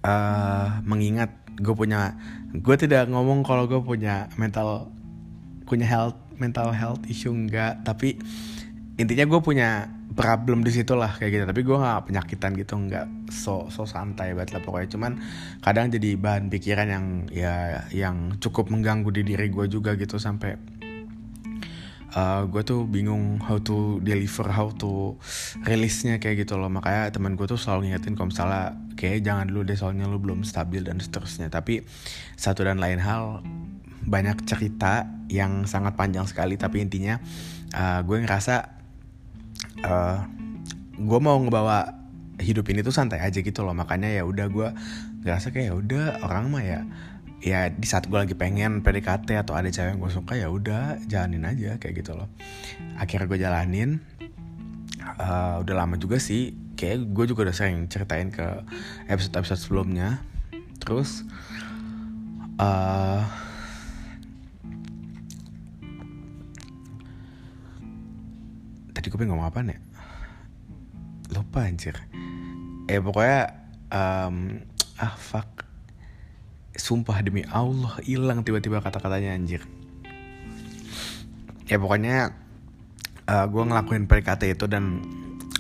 uh, 0.01 0.81
mengingat 0.89 1.29
gue 1.61 1.75
punya 1.77 2.17
gue 2.57 2.77
tidak 2.81 3.11
ngomong 3.13 3.45
kalau 3.45 3.69
gue 3.69 3.83
punya 3.85 4.33
mental 4.41 4.89
punya 5.69 5.85
health 5.85 6.17
mental 6.39 6.71
health 6.73 7.03
issue 7.11 7.35
enggak 7.35 7.83
tapi 7.83 8.17
intinya 8.97 9.27
gue 9.27 9.41
punya 9.43 9.91
problem 10.19 10.67
di 10.67 10.75
situ 10.75 10.99
lah 10.99 11.15
kayak 11.15 11.31
gitu. 11.31 11.45
Tapi 11.47 11.61
gue 11.63 11.77
nggak 11.79 12.11
penyakitan 12.11 12.59
gitu 12.59 12.75
nggak 12.75 13.31
so 13.31 13.71
so 13.71 13.87
santai 13.87 14.35
banget 14.35 14.59
lah 14.59 14.63
pokoknya. 14.67 14.91
Cuman 14.91 15.13
kadang 15.63 15.95
jadi 15.95 16.19
bahan 16.19 16.51
pikiran 16.51 16.89
yang 16.91 17.07
ya 17.31 17.87
yang 17.95 18.35
cukup 18.43 18.67
mengganggu 18.75 19.15
di 19.15 19.23
diri 19.23 19.47
gue 19.47 19.71
juga 19.71 19.95
gitu 19.95 20.19
sampai 20.19 20.59
uh, 22.19 22.19
eh, 22.19 22.43
gue 22.51 22.63
tuh 22.67 22.83
bingung 22.91 23.39
how 23.39 23.63
to 23.63 24.03
deliver 24.03 24.51
how 24.51 24.75
to 24.75 25.15
rilisnya 25.63 26.19
kayak 26.19 26.43
gitu 26.43 26.59
loh. 26.59 26.67
Makanya 26.67 27.15
teman 27.15 27.39
gue 27.39 27.47
tuh 27.47 27.61
selalu 27.61 27.95
ngingetin 27.95 28.19
kalau 28.19 28.35
misalnya 28.35 28.75
kayak 28.99 29.23
jangan 29.23 29.47
dulu 29.47 29.63
deh 29.63 29.79
soalnya 29.79 30.11
lu 30.11 30.19
belum 30.19 30.43
stabil 30.43 30.83
dan 30.83 30.99
seterusnya. 30.99 31.47
Tapi 31.47 31.87
satu 32.35 32.67
dan 32.67 32.83
lain 32.83 32.99
hal 32.99 33.47
banyak 34.03 34.43
cerita 34.51 35.07
yang 35.31 35.63
sangat 35.71 35.95
panjang 35.95 36.27
sekali. 36.27 36.59
Tapi 36.59 36.83
intinya 36.83 37.23
uh, 37.77 38.03
gue 38.03 38.19
ngerasa 38.19 38.78
eh, 39.85 40.19
gue 40.99 41.21
mau 41.23 41.39
ngebawa 41.39 41.95
hidup 42.39 42.71
ini 42.71 42.83
tuh 42.83 42.95
santai 42.95 43.23
aja 43.23 43.39
gitu 43.39 43.63
loh. 43.63 43.75
Makanya 43.75 44.11
ya 44.11 44.23
udah 44.27 44.47
gue 44.51 44.69
ngerasa 45.27 45.51
kayak 45.51 45.67
ya 45.71 45.75
udah 45.75 46.05
orang 46.23 46.45
mah 46.51 46.63
ya 46.63 46.81
ya 47.39 47.71
di 47.71 47.87
saat 47.87 48.11
gue 48.11 48.19
lagi 48.19 48.35
pengen 48.35 48.83
PDKT 48.83 49.39
atau 49.39 49.55
ada 49.55 49.71
cewek 49.71 49.95
yang 49.95 50.01
gue 50.03 50.11
suka 50.11 50.35
ya 50.35 50.51
udah 50.51 50.99
jalanin 51.07 51.47
aja 51.47 51.79
kayak 51.79 52.03
gitu 52.03 52.19
loh. 52.19 52.31
Akhirnya 52.99 53.27
gue 53.31 53.39
jalanin. 53.39 53.91
Uh, 55.19 55.63
udah 55.63 55.75
lama 55.75 55.99
juga 55.99 56.19
sih. 56.19 56.55
Kayak 56.79 57.11
gue 57.11 57.25
juga 57.35 57.51
udah 57.51 57.55
sering 57.55 57.91
ceritain 57.91 58.31
ke 58.31 58.63
episode 59.11 59.35
episode 59.39 59.61
sebelumnya. 59.63 60.23
Terus 60.79 61.27
uh, 62.59 63.48
tadi 68.99 69.15
gue 69.15 69.19
pengen 69.23 69.39
ngomong 69.39 69.47
apa 69.47 69.63
nih 69.63 69.79
lupa 71.31 71.63
anjir. 71.63 71.95
Eh 72.91 72.99
pokoknya 72.99 73.55
um, 73.95 74.59
ah 74.99 75.15
fuck. 75.15 75.63
Sumpah 76.75 77.23
demi 77.23 77.47
Allah 77.47 77.95
hilang 78.03 78.43
tiba-tiba 78.43 78.83
kata-katanya 78.83 79.39
anjir. 79.39 79.63
Ya 81.71 81.79
pokoknya 81.79 82.35
uh, 83.31 83.35
eh, 83.39 83.47
gue 83.47 83.63
ngelakuin 83.63 84.11
PDKT 84.11 84.59
itu 84.59 84.67
dan 84.67 85.05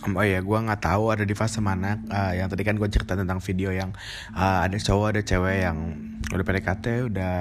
um, 0.03 0.13
oh 0.19 0.27
ya 0.27 0.43
gue 0.43 0.59
nggak 0.59 0.83
tahu 0.83 1.15
ada 1.15 1.23
di 1.23 1.35
fase 1.39 1.63
mana 1.63 2.01
uh, 2.11 2.33
yang 2.35 2.51
tadi 2.51 2.67
kan 2.67 2.75
gue 2.75 2.89
cerita 2.91 3.15
tentang 3.15 3.39
video 3.39 3.71
yang 3.71 3.95
uh, 4.35 4.67
ada 4.67 4.75
cowok 4.83 5.15
ada 5.15 5.23
cewek 5.23 5.69
yang 5.69 6.08
udah 6.29 6.45
PDKT 6.45 7.09
udah 7.09 7.37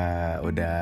udah 0.47 0.75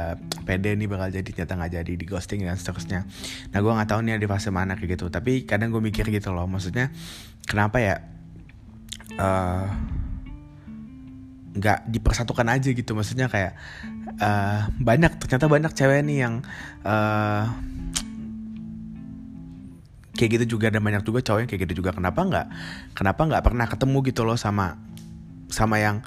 pede 0.45 0.77
nih 0.77 0.85
bakal 0.85 1.09
jadi 1.09 1.25
ternyata 1.25 1.53
nggak 1.57 1.73
jadi 1.81 1.93
di 1.97 2.05
ghosting 2.05 2.45
dan 2.45 2.53
seterusnya. 2.53 3.01
Nah 3.49 3.59
gue 3.59 3.71
nggak 3.73 3.89
tahu 3.89 3.99
nih 4.05 4.13
ada 4.17 4.21
di 4.21 4.29
fase 4.29 4.49
mana 4.53 4.77
kayak 4.77 4.99
gitu 4.99 5.09
tapi 5.09 5.49
kadang 5.49 5.73
gue 5.73 5.81
mikir 5.81 6.05
gitu 6.13 6.29
loh 6.29 6.45
maksudnya 6.45 6.93
kenapa 7.49 7.81
ya 7.81 7.95
uh, 9.17 9.65
nggak 11.55 11.87
dipersatukan 11.87 12.45
aja 12.51 12.69
gitu 12.75 12.91
maksudnya 12.93 13.31
kayak 13.31 13.55
uh, 14.19 14.69
banyak 14.77 15.17
ternyata 15.23 15.47
banyak 15.47 15.71
cewek 15.71 16.03
nih 16.03 16.17
yang 16.27 16.43
uh, 16.83 17.47
kayak 20.15 20.39
gitu 20.39 20.57
juga 20.57 20.71
dan 20.71 20.81
banyak 20.81 21.03
juga 21.03 21.19
cowok 21.21 21.39
yang 21.43 21.49
kayak 21.51 21.61
gitu 21.67 21.83
juga. 21.83 21.91
Kenapa 21.91 22.21
nggak 22.23 22.47
kenapa 22.95 23.21
nggak 23.27 23.43
pernah 23.43 23.65
ketemu 23.67 23.97
gitu 24.07 24.21
loh 24.23 24.39
sama 24.39 24.79
sama 25.51 25.77
yang 25.77 26.01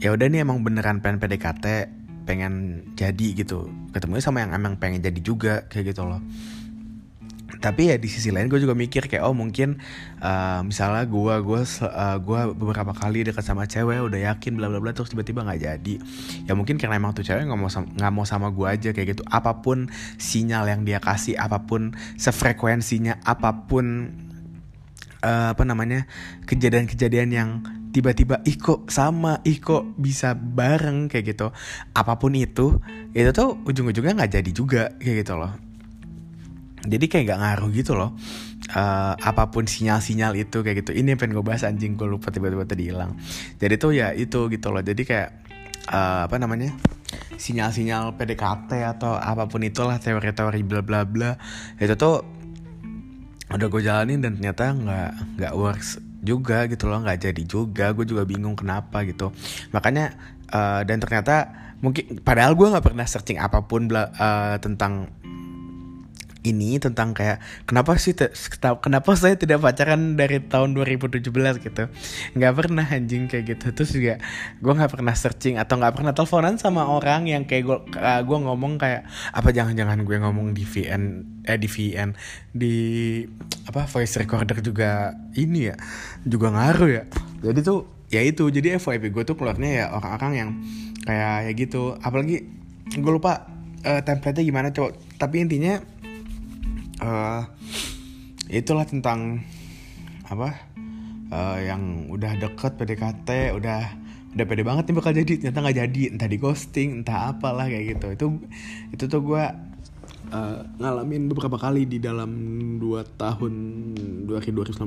ya 0.00 0.16
udah 0.16 0.26
nih 0.26 0.42
emang 0.42 0.64
beneran 0.64 1.04
pengen 1.04 1.20
PDKT 1.20 1.66
pengen 2.24 2.84
jadi 2.96 3.26
gitu. 3.36 3.68
Ketemunya 3.92 4.24
sama 4.24 4.44
yang 4.44 4.56
emang 4.56 4.80
pengen 4.80 5.04
jadi 5.04 5.20
juga 5.20 5.68
kayak 5.68 5.92
gitu 5.92 6.08
loh. 6.08 6.20
Tapi 7.60 7.92
ya 7.92 8.00
di 8.00 8.08
sisi 8.08 8.32
lain 8.32 8.48
gue 8.48 8.56
juga 8.56 8.72
mikir 8.72 9.04
kayak 9.04 9.20
oh 9.20 9.36
mungkin 9.36 9.76
uh, 10.24 10.64
misalnya 10.64 11.04
gue 11.04 11.34
gue 11.44 11.60
uh, 11.60 12.16
gue 12.16 12.40
beberapa 12.56 12.96
kali 12.96 13.28
dekat 13.28 13.44
sama 13.44 13.68
cewek 13.68 14.00
udah 14.00 14.32
yakin 14.32 14.56
bla 14.56 14.72
bla 14.72 14.80
bla 14.80 14.96
terus 14.96 15.12
tiba-tiba 15.12 15.44
nggak 15.44 15.60
jadi. 15.60 15.94
Ya 16.48 16.56
mungkin 16.56 16.80
karena 16.80 16.96
emang 16.96 17.12
tuh 17.12 17.20
cewek 17.20 17.44
nggak 17.44 17.60
mau 17.60 17.68
nggak 17.68 18.12
mau 18.16 18.24
sama 18.24 18.48
gue 18.48 18.64
aja 18.64 18.96
kayak 18.96 19.18
gitu. 19.18 19.22
Apa 19.28 19.60
pun 19.60 19.92
sinyal 20.16 20.72
yang 20.72 20.80
dia 20.88 21.04
kasih 21.04 21.36
apa 21.36 21.68
pun 21.68 21.92
sefrekuensinya 22.16 23.20
apa 23.28 23.68
pun 23.68 24.14
uh, 25.20 25.52
apa 25.52 25.62
namanya 25.66 26.08
kejadian-kejadian 26.48 27.28
yang 27.28 27.50
tiba-tiba 27.90 28.42
ih 28.46 28.56
kok 28.56 28.88
sama? 28.88 29.42
Ih 29.46 29.58
kok 29.58 29.94
bisa 29.98 30.34
bareng? 30.34 31.10
Kayak 31.10 31.36
gitu. 31.36 31.46
Apa 31.94 32.16
pun 32.16 32.34
itu 32.34 32.78
itu 33.14 33.30
tuh 33.34 33.58
ujung-ujungnya 33.66 34.14
nggak 34.16 34.32
jadi 34.40 34.50
juga 34.50 34.82
kayak 34.98 35.16
gitu 35.26 35.34
loh. 35.36 35.52
Jadi 36.80 37.12
kayak 37.12 37.24
gak 37.28 37.40
ngaruh 37.44 37.68
gitu 37.76 37.92
loh. 37.92 38.16
Uh, 38.72 39.12
apa 39.20 39.52
pun 39.52 39.68
sinyal-sinyal 39.68 40.32
itu 40.32 40.64
kayak 40.64 40.80
gitu. 40.80 40.96
Ini 40.96 41.12
yang 41.12 41.20
pengen 41.20 41.36
gue 41.36 41.44
bahas 41.44 41.60
anjing 41.68 41.92
gue 41.92 42.08
lupa 42.08 42.32
tiba-tiba 42.32 42.64
tadi 42.64 42.88
hilang. 42.88 43.20
Jadi 43.60 43.74
tuh 43.76 43.92
ya 43.92 44.16
itu 44.16 44.48
gitu 44.48 44.72
loh. 44.72 44.80
Jadi 44.80 45.04
kayak 45.04 45.28
uh, 45.92 46.24
apa 46.24 46.36
namanya 46.40 46.72
sinyal-sinyal 47.36 48.16
PDKT 48.16 48.70
atau 48.96 49.16
apa 49.16 49.44
pun 49.48 49.60
itulah 49.60 50.00
teori-teori 50.00 50.60
bla 50.64 50.80
bla 50.80 51.02
bla 51.08 51.36
itu 51.80 51.94
tuh 51.96 52.22
udah 53.50 53.66
gue 53.66 53.82
jalanin 53.82 54.22
dan 54.22 54.38
ternyata 54.38 54.70
nggak 54.70 55.10
nggak 55.40 55.52
works 55.58 55.98
juga 56.20 56.68
gitu 56.68 56.84
loh 56.86 57.00
nggak 57.00 57.18
jadi 57.30 57.42
juga 57.48 57.92
gue 57.96 58.04
juga 58.04 58.22
bingung 58.28 58.54
kenapa 58.54 59.02
gitu. 59.08 59.32
Makanya 59.72 60.14
uh, 60.52 60.80
dan 60.84 61.00
ternyata 61.00 61.48
mungkin 61.80 62.20
padahal 62.20 62.52
gue 62.52 62.68
nggak 62.68 62.84
pernah 62.84 63.06
searching 63.08 63.40
apa 63.40 63.64
pun 63.64 63.88
uh, 63.88 64.56
tentang 64.60 65.08
ini 66.40 66.80
tentang 66.80 67.12
kayak 67.12 67.42
kenapa 67.68 67.96
sih 68.00 68.16
kenapa 68.80 69.12
saya 69.16 69.36
tidak 69.36 69.60
pacaran 69.60 70.16
dari 70.16 70.40
tahun 70.40 70.72
2017 70.72 71.20
gitu. 71.60 71.82
Nggak 72.36 72.52
pernah 72.56 72.86
anjing 72.88 73.28
kayak 73.28 73.44
gitu. 73.56 73.66
Terus 73.76 73.90
juga 73.92 74.14
gue 74.60 74.72
nggak 74.72 74.92
pernah 74.96 75.12
searching 75.12 75.60
atau 75.60 75.76
nggak 75.76 75.94
pernah 76.00 76.12
teleponan 76.16 76.56
sama 76.56 76.88
orang 76.88 77.28
yang 77.28 77.44
kayak 77.44 77.64
gue 77.68 77.78
uh, 78.00 78.20
gue 78.24 78.38
ngomong 78.40 78.80
kayak 78.80 79.04
apa 79.36 79.48
jangan-jangan 79.52 80.00
gue 80.04 80.16
ngomong 80.16 80.56
di 80.56 80.64
VN 80.64 81.02
eh 81.44 81.58
di 81.60 81.68
VN 81.68 82.16
di 82.52 82.76
apa 83.68 83.84
voice 83.86 84.16
recorder 84.16 84.64
juga 84.64 85.12
ini 85.36 85.68
ya 85.68 85.76
juga 86.24 86.52
ngaruh 86.52 86.90
ya. 86.90 87.04
Jadi 87.44 87.60
tuh 87.60 87.84
ya 88.10 88.24
itu 88.24 88.48
jadi 88.48 88.80
FYP 88.80 89.12
gue 89.12 89.22
tuh 89.28 89.36
keluarnya 89.36 89.70
ya 89.70 89.86
orang-orang 89.92 90.32
yang 90.34 90.50
kayak 91.04 91.36
ya 91.48 91.52
gitu. 91.52 92.00
Apalagi 92.00 92.48
gue 92.90 93.12
lupa 93.12 93.46
uh, 93.84 94.00
template-nya 94.02 94.44
gimana 94.44 94.68
coba 94.74 94.96
tapi 95.20 95.44
intinya 95.44 95.78
uh, 97.00 97.42
itulah 98.50 98.84
tentang 98.86 99.44
apa 100.30 100.54
uh, 101.34 101.58
yang 101.58 102.06
udah 102.12 102.38
deket 102.38 102.78
PDKT 102.78 103.56
udah 103.58 103.82
udah 104.30 104.44
pede 104.46 104.62
banget 104.62 104.84
nih 104.90 104.96
bakal 104.96 105.12
jadi. 105.14 105.32
Ternyata 105.42 105.58
nggak 105.58 105.78
jadi. 105.86 106.02
Entah 106.14 106.28
di 106.30 106.38
ghosting 106.38 107.02
entah 107.02 107.34
apalah 107.34 107.66
kayak 107.66 107.98
gitu. 107.98 108.06
Itu 108.14 108.26
itu 108.94 109.04
tuh 109.10 109.20
gue 109.26 109.44
uh, 110.30 110.58
ngalamin 110.78 111.26
beberapa 111.26 111.58
kali 111.58 111.86
di 111.86 111.98
dalam 111.98 112.30
dua 112.78 113.02
tahun 113.02 113.52
2019 114.30 114.78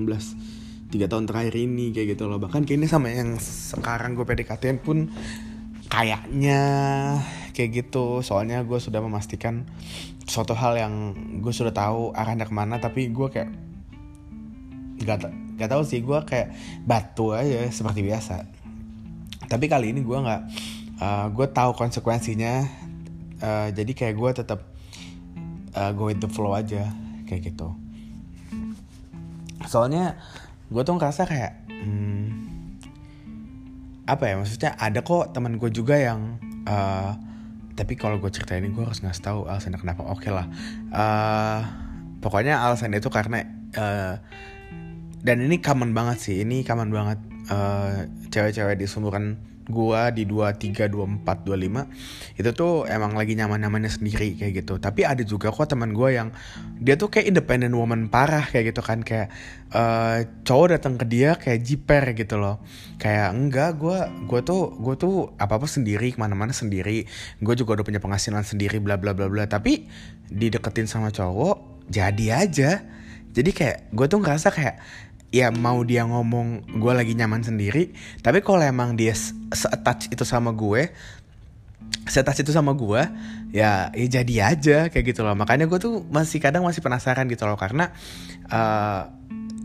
tiga 0.94 1.10
tahun 1.10 1.26
terakhir 1.26 1.58
ini 1.58 1.92
kayak 1.92 2.16
gitu 2.16 2.30
loh. 2.30 2.40
Bahkan 2.40 2.64
kayaknya 2.64 2.88
sama 2.88 3.12
yang 3.12 3.36
sekarang 3.42 4.16
gue 4.16 4.24
PDKT 4.24 4.80
pun 4.80 5.12
kayaknya 5.92 6.62
kayak 7.52 7.84
gitu. 7.84 8.24
Soalnya 8.24 8.64
gue 8.64 8.80
sudah 8.80 9.04
memastikan 9.04 9.68
suatu 10.24 10.56
hal 10.56 10.80
yang 10.80 10.94
gue 11.44 11.54
sudah 11.54 11.76
tahu 11.76 12.16
arahnya 12.16 12.48
ke 12.48 12.54
mana 12.56 12.80
tapi 12.80 13.12
gue 13.12 13.28
kayak 13.28 13.50
gak, 15.04 15.30
gak 15.60 15.70
tahu 15.70 15.84
sih 15.84 16.00
gue 16.00 16.20
kayak 16.24 16.56
batu 16.88 17.36
aja 17.36 17.68
seperti 17.70 18.02
biasa. 18.04 18.48
Tapi 19.48 19.66
kali 19.68 19.92
ini 19.92 20.02
gue 20.02 20.18
nggak 20.18 20.42
uh, 21.04 21.28
gue 21.30 21.48
tahu 21.52 21.72
konsekuensinya 21.76 22.54
uh, 23.44 23.68
jadi 23.76 23.92
kayak 23.92 24.16
gue 24.16 24.30
tetap 24.44 24.60
uh, 25.76 25.92
go 25.92 26.08
with 26.10 26.24
the 26.24 26.30
flow 26.32 26.56
aja 26.56 26.90
kayak 27.28 27.54
gitu. 27.54 27.76
Soalnya 29.68 30.18
gue 30.72 30.82
tuh 30.82 30.96
ngerasa 30.96 31.28
kayak 31.28 31.54
hmm, 31.70 32.26
apa 34.08 34.24
ya 34.28 34.34
maksudnya 34.40 34.72
ada 34.80 35.00
kok 35.00 35.32
teman 35.32 35.56
gue 35.60 35.70
juga 35.72 35.96
yang 35.96 36.40
uh, 36.68 37.16
tapi 37.74 37.98
kalau 37.98 38.22
gue 38.22 38.30
cerita 38.30 38.54
ini 38.54 38.70
gue 38.70 38.86
harus 38.86 39.02
ngasih 39.02 39.24
tahu 39.24 39.40
alasannya 39.50 39.82
kenapa. 39.82 40.06
Oke 40.06 40.30
okay 40.30 40.32
lah. 40.34 40.48
Uh, 40.94 41.60
pokoknya 42.22 42.62
alasannya 42.62 43.02
itu 43.02 43.10
karena 43.10 43.46
uh, 43.78 44.16
dan 45.24 45.38
ini 45.42 45.58
common 45.58 45.96
banget 45.98 46.18
sih. 46.22 46.36
Ini 46.46 46.62
common 46.68 46.94
banget 46.94 47.20
uh, 47.50 48.06
cewek-cewek 48.30 48.78
di 48.78 48.86
sumuran 48.86 49.53
gua 49.70 50.12
di 50.12 50.28
23, 50.28 50.92
24, 50.92 51.24
25 51.48 52.40
itu 52.40 52.50
tuh 52.52 52.84
emang 52.90 53.16
lagi 53.16 53.38
nyaman-nyamannya 53.40 53.92
sendiri 53.92 54.36
kayak 54.36 54.64
gitu. 54.64 54.82
Tapi 54.82 55.08
ada 55.08 55.24
juga 55.24 55.54
kok 55.54 55.72
teman 55.72 55.96
gua 55.96 56.12
yang 56.12 56.30
dia 56.80 57.00
tuh 57.00 57.08
kayak 57.08 57.32
independent 57.32 57.76
woman 57.76 58.12
parah 58.12 58.44
kayak 58.48 58.76
gitu 58.76 58.82
kan 58.84 59.06
kayak 59.06 59.32
uh, 59.72 60.24
cowok 60.44 60.80
datang 60.80 60.96
ke 61.00 61.06
dia 61.08 61.36
kayak 61.40 61.64
jiper 61.64 62.04
gitu 62.16 62.36
loh. 62.36 62.60
Kayak 63.00 63.36
enggak 63.36 63.72
gua 63.80 64.12
gua 64.26 64.42
tuh 64.44 64.74
gua 64.80 64.96
tuh 65.00 65.32
apa-apa 65.40 65.68
sendiri 65.70 66.12
ke 66.12 66.20
mana-mana 66.20 66.52
sendiri. 66.56 67.06
Gue 67.42 67.56
juga 67.58 67.80
udah 67.80 67.86
punya 67.86 68.00
penghasilan 68.00 68.48
sendiri 68.48 68.80
bla 68.80 68.96
bla 68.96 69.12
bla 69.12 69.28
bla. 69.28 69.46
Tapi 69.50 69.86
dideketin 70.30 70.88
sama 70.88 71.12
cowok 71.12 71.88
jadi 71.92 72.48
aja. 72.48 72.72
Jadi 73.34 73.50
kayak 73.50 73.90
gue 73.90 74.06
tuh 74.06 74.22
ngerasa 74.22 74.54
kayak 74.54 74.78
ya 75.34 75.50
mau 75.50 75.82
dia 75.82 76.06
ngomong 76.06 76.78
gue 76.78 76.94
lagi 76.94 77.18
nyaman 77.18 77.42
sendiri 77.42 77.90
tapi 78.22 78.46
kalau 78.46 78.62
emang 78.62 78.94
dia 78.94 79.18
se-attach 79.50 80.14
itu 80.14 80.22
sama 80.22 80.54
gue 80.54 80.94
se-attach 82.06 82.44
itu 82.44 82.52
sama 82.52 82.76
gue 82.76 83.02
ya 83.56 83.88
ya 83.96 84.08
jadi 84.20 84.36
aja 84.56 84.78
kayak 84.92 85.14
gitu 85.14 85.22
loh. 85.24 85.38
Makanya 85.38 85.70
gue 85.70 85.80
tuh 85.80 86.04
masih 86.12 86.42
kadang 86.44 86.66
masih 86.66 86.84
penasaran 86.84 87.30
gitu 87.32 87.48
loh 87.48 87.56
karena 87.56 87.94
uh, 88.52 89.08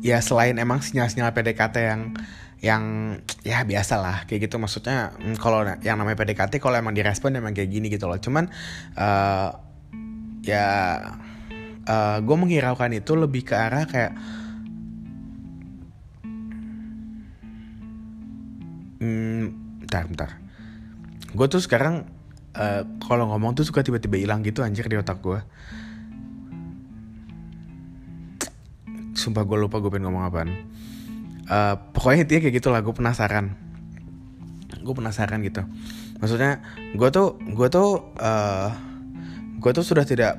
ya 0.05 0.23
selain 0.23 0.55
emang 0.61 0.79
sinyal-sinyal 0.79 1.35
PDKT 1.35 1.77
yang 1.83 2.03
yang 2.59 2.83
ya 3.43 3.63
biasa 3.67 3.99
lah 3.99 4.17
kayak 4.31 4.47
gitu. 4.51 4.61
Maksudnya 4.63 5.15
mm, 5.19 5.37
kalau 5.43 5.67
yang 5.83 5.99
namanya 5.99 6.19
PDKT 6.21 6.63
kalau 6.63 6.79
emang 6.79 6.95
direspon 6.95 7.35
emang 7.35 7.57
kayak 7.57 7.71
gini 7.75 7.91
gitu 7.91 8.07
loh. 8.07 8.19
Cuman 8.23 8.47
uh, 8.95 9.51
ya 10.47 10.67
uh, 11.91 12.19
gue 12.23 12.37
menghiraukan 12.39 12.95
itu 12.95 13.19
lebih 13.19 13.43
ke 13.51 13.55
arah 13.59 13.83
kayak 13.89 14.15
hmm, 19.03 19.45
bentar 19.85 20.05
bentar. 20.07 20.31
Gue 21.35 21.47
tuh 21.51 21.63
sekarang 21.63 22.07
uh, 22.55 22.83
kalau 23.05 23.31
ngomong 23.31 23.55
tuh 23.59 23.67
suka 23.67 23.83
tiba-tiba 23.83 24.19
hilang 24.19 24.43
gitu 24.47 24.63
anjir 24.63 24.87
di 24.87 24.97
otak 24.99 25.21
gue 25.21 25.41
sumpah 29.19 29.43
gue 29.43 29.59
lupa 29.59 29.83
gue 29.83 29.91
pengen 29.91 30.09
ngomong 30.09 30.25
apaan. 30.31 30.51
Uh, 31.51 31.75
pokoknya 31.91 32.25
intinya 32.25 32.41
kayak 32.47 32.55
gitu 32.63 32.69
lah 32.71 32.81
gue 32.81 32.95
penasaran. 32.95 33.59
Gue 34.81 34.95
penasaran 34.95 35.43
gitu. 35.43 35.67
Maksudnya 36.23 36.63
gue 36.95 37.09
tuh 37.11 37.37
gue 37.43 37.69
tuh 37.69 38.15
uh, 38.23 38.71
gue 39.59 39.71
tuh 39.75 39.85
sudah 39.85 40.07
tidak 40.07 40.39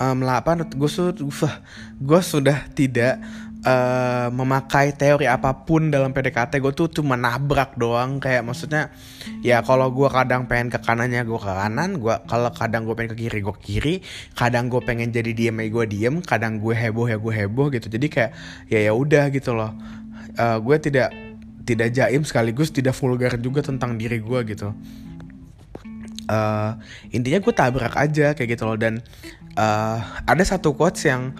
melapan 0.00 0.64
gue 0.64 0.90
sudah 0.90 1.54
gue 2.00 2.20
sudah 2.24 2.58
tidak 2.72 3.20
uh, 3.66 4.28
memakai 4.30 4.94
teori 4.94 5.26
apa 5.26 5.66
pun 5.66 5.90
dalam 5.90 6.14
PDKT 6.14 6.62
gue 6.62 6.72
tuh 6.72 6.88
cuma 6.88 7.18
nabrak 7.18 7.74
doang. 7.74 8.22
Kayak 8.22 8.46
maksudnya 8.46 8.94
ya 9.42 9.60
kalau 9.66 9.90
gue 9.90 10.06
kadang 10.06 10.46
pengen 10.46 10.70
ke 10.70 10.78
kanannya 10.78 11.26
gue 11.26 11.38
ke 11.38 11.50
kanan. 11.50 11.98
Gue 11.98 12.14
kalau 12.30 12.50
kadang 12.54 12.86
gue 12.86 12.94
pengen 12.94 13.12
ke 13.12 13.26
kiri 13.26 13.38
gue 13.42 13.56
kiri. 13.58 13.94
Kadang 14.38 14.70
gue 14.70 14.80
pengen 14.80 15.10
jadi 15.10 15.34
diem 15.34 15.56
ya 15.58 15.66
gue 15.66 15.84
diem. 15.90 16.14
Kadang 16.22 16.62
gue 16.62 16.72
heboh 16.72 17.10
ya 17.10 17.18
gue 17.18 17.32
heboh 17.34 17.66
gitu. 17.74 17.90
Jadi 17.90 18.06
kayak 18.06 18.30
ya 18.70 18.78
ya 18.86 18.92
udah 18.94 19.28
gitu 19.34 19.52
loh. 19.52 19.74
Uh, 20.38 20.62
gue 20.62 20.76
tidak 20.78 21.10
tidak 21.66 21.90
jaim 21.90 22.22
sekaligus 22.22 22.70
tidak 22.70 22.94
vulgar 22.94 23.34
juga 23.42 23.66
tentang 23.66 23.98
diri 23.98 24.22
gue 24.22 24.40
gitu. 24.46 24.70
Uh, 26.26 26.74
intinya 27.14 27.38
gue 27.38 27.54
tabrak 27.54 27.94
aja 27.98 28.32
kayak 28.38 28.54
gitu 28.54 28.62
loh. 28.62 28.78
Dan 28.78 29.02
uh, 29.58 29.98
ada 30.22 30.42
satu 30.46 30.78
quotes 30.78 31.02
yang 31.02 31.34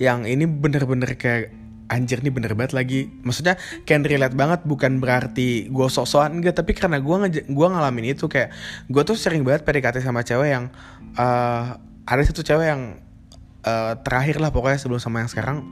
yang 0.00 0.26
ini 0.26 0.48
bener-bener 0.48 1.14
kayak 1.14 1.61
anjir 1.90 2.22
nih 2.22 2.32
bener 2.32 2.52
banget 2.54 2.72
lagi. 2.76 3.10
Maksudnya 3.22 3.58
can 3.88 4.06
relate 4.06 4.34
banget 4.36 4.62
bukan 4.62 5.02
berarti 5.02 5.66
gue 5.70 5.86
sok-sokan 5.88 6.38
enggak. 6.38 6.58
Tapi 6.58 6.72
karena 6.76 7.02
gue 7.02 7.16
gua 7.50 7.68
ngalamin 7.72 8.14
itu 8.14 8.26
kayak 8.26 8.54
gue 8.86 9.02
tuh 9.02 9.16
sering 9.18 9.42
banget 9.42 9.66
PDKT 9.66 10.02
sama 10.02 10.22
cewek 10.22 10.48
yang 10.52 10.64
uh, 11.16 11.76
ada 12.06 12.22
satu 12.22 12.42
cewek 12.42 12.66
yang 12.66 13.02
uh, 13.66 13.94
terakhir 14.02 14.38
lah 14.38 14.50
pokoknya 14.54 14.78
sebelum 14.78 15.00
sama 15.02 15.22
yang 15.24 15.30
sekarang. 15.30 15.64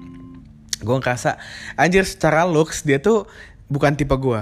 Gue 0.81 0.97
ngerasa 0.97 1.37
anjir 1.77 2.09
secara 2.09 2.49
looks 2.49 2.83
dia 2.83 2.97
tuh 2.99 3.29
bukan 3.69 3.95
tipe 3.95 4.17
gue 4.17 4.41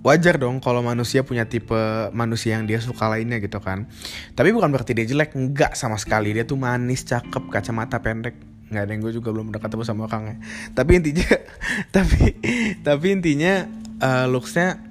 wajar 0.00 0.40
dong 0.40 0.64
kalau 0.64 0.80
manusia 0.80 1.20
punya 1.20 1.44
tipe 1.44 1.76
manusia 2.16 2.56
yang 2.56 2.64
dia 2.64 2.80
suka 2.80 3.08
lainnya 3.08 3.36
gitu 3.40 3.60
kan. 3.60 3.88
Tapi 4.32 4.52
bukan 4.52 4.72
berarti 4.72 4.96
dia 4.96 5.04
jelek 5.04 5.36
enggak 5.36 5.76
sama 5.76 6.00
sekali. 6.00 6.32
Dia 6.32 6.48
tuh 6.48 6.56
manis 6.56 7.04
cakep 7.04 7.52
kacamata 7.52 8.00
pendek 8.00 8.49
nggak 8.70 8.82
ada 8.86 8.90
yang 8.94 9.02
gue 9.02 9.12
juga 9.18 9.34
belum 9.34 9.50
udah 9.50 9.60
ketemu 9.62 9.82
sama 9.82 10.06
orangnya 10.06 10.38
tapi 10.78 11.02
intinya 11.02 11.26
tapi 11.96 12.38
tapi 12.86 13.06
intinya 13.10 13.66
uh, 14.00 14.26
looksnya 14.30 14.90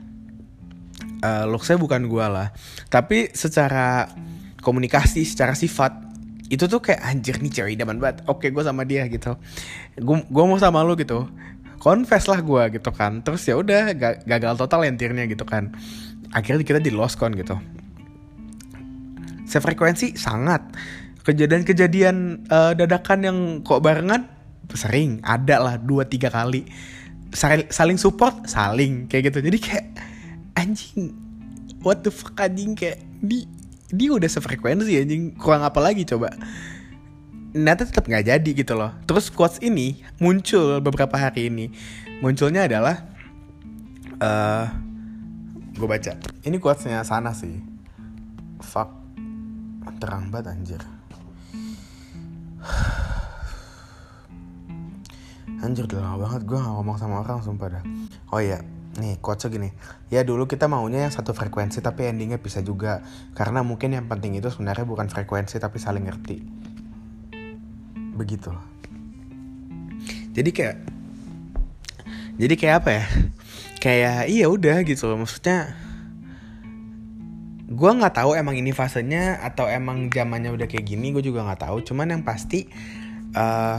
uh, 1.24 1.46
looksnya 1.50 1.78
bukan 1.80 2.08
gue 2.08 2.26
lah. 2.26 2.54
Tapi 2.88 3.34
secara 3.36 4.08
komunikasi 4.60 5.24
secara 5.24 5.56
sifat 5.56 6.10
itu 6.50 6.66
tuh 6.66 6.82
kayak 6.82 7.06
anjir 7.06 7.38
nih 7.40 7.52
cewek 7.52 7.72
idaman 7.78 8.02
banget. 8.02 8.26
Oke 8.26 8.50
gue 8.50 8.64
sama 8.64 8.84
dia 8.88 9.06
gitu. 9.08 9.38
Gue 10.00 10.44
mau 10.46 10.58
sama 10.58 10.82
lo 10.82 10.98
gitu. 10.98 11.28
Confess 11.80 12.28
lah 12.28 12.42
gue 12.44 12.80
gitu 12.80 12.92
kan. 12.92 13.22
Terus 13.24 13.46
ya 13.48 13.56
udah 13.56 13.94
gagal 14.26 14.54
total 14.58 14.84
lentirnya 14.84 15.30
gitu 15.30 15.46
kan. 15.46 15.72
Akhirnya 16.34 16.66
kita 16.66 16.80
di 16.82 16.92
lost 16.92 17.18
con 17.18 17.34
gitu. 17.38 17.58
Sefrekuensi 19.50 20.14
sangat 20.14 20.62
kejadian-kejadian 21.30 22.50
uh, 22.50 22.74
dadakan 22.74 23.20
yang 23.22 23.38
kok 23.62 23.86
barengan 23.86 24.26
sering 24.74 25.22
ada 25.22 25.62
lah 25.62 25.76
dua 25.78 26.10
tiga 26.10 26.34
kali. 26.34 26.66
Saling 27.70 28.02
support 28.02 28.50
saling 28.50 29.06
kayak 29.06 29.30
gitu. 29.30 29.46
Jadi 29.46 29.58
kayak 29.62 29.86
anjing 30.58 31.14
what 31.86 32.02
the 32.02 32.10
fuck 32.10 32.34
anjing 32.42 32.74
kayak 32.74 32.98
di 33.22 33.46
dia 33.94 34.10
udah 34.10 34.26
sefrekuensi 34.26 34.98
anjing. 34.98 35.38
Kurang 35.38 35.62
apa 35.62 35.78
lagi 35.78 36.06
coba? 36.10 36.34
Nata 37.54 37.86
tetap 37.86 38.10
nggak 38.10 38.26
jadi 38.26 38.50
gitu 38.50 38.74
loh. 38.74 38.94
Terus 39.06 39.30
quotes 39.30 39.62
ini 39.62 40.02
muncul 40.18 40.82
beberapa 40.82 41.18
hari 41.18 41.54
ini. 41.54 41.70
Munculnya 42.22 42.66
adalah 42.66 43.06
uh, 44.22 44.26
eh, 44.26 44.66
gue 45.78 45.88
baca. 45.88 46.14
Ini 46.46 46.58
quotesnya 46.58 47.06
sana 47.06 47.34
sih. 47.34 47.58
Fuck. 48.62 48.98
Terang 50.00 50.32
banget 50.32 50.56
anjir 50.56 50.99
Anjir 55.64 55.88
udah 55.88 56.00
lama 56.00 56.28
banget 56.28 56.42
gue 56.48 56.56
gak 56.56 56.74
ngomong 56.76 56.98
sama 57.00 57.24
orang 57.24 57.44
sumpah 57.44 57.80
dah. 57.80 57.84
Oh 58.32 58.40
iya 58.40 58.64
Nih 59.00 59.16
quotes 59.24 59.48
gini. 59.48 59.72
Ya 60.12 60.28
dulu 60.28 60.50
kita 60.50 60.68
maunya 60.68 61.08
yang 61.08 61.14
satu 61.14 61.32
frekuensi 61.32 61.80
tapi 61.80 62.10
endingnya 62.10 62.42
bisa 62.42 62.60
juga. 62.60 63.06
Karena 63.32 63.64
mungkin 63.64 63.96
yang 63.96 64.12
penting 64.12 64.36
itu 64.36 64.52
sebenarnya 64.52 64.84
bukan 64.84 65.08
frekuensi 65.08 65.56
tapi 65.62 65.80
saling 65.80 66.10
ngerti. 66.10 66.44
Begitu. 68.18 68.52
Jadi 70.36 70.50
kayak 70.52 70.78
Jadi 72.40 72.54
kayak 72.56 72.76
apa 72.84 72.90
ya? 72.92 73.06
Kayak 73.80 74.20
iya 74.28 74.46
udah 74.52 74.84
gitu 74.84 75.08
Maksudnya 75.16 75.72
gue 77.70 77.92
nggak 77.94 78.18
tahu 78.18 78.34
emang 78.34 78.58
ini 78.58 78.74
fasenya 78.74 79.46
atau 79.46 79.70
emang 79.70 80.10
zamannya 80.10 80.50
udah 80.50 80.66
kayak 80.66 80.90
gini 80.90 81.14
gue 81.14 81.22
juga 81.22 81.46
nggak 81.46 81.70
tahu. 81.70 81.86
Cuman 81.86 82.10
yang 82.10 82.26
pasti 82.26 82.66
uh, 83.38 83.78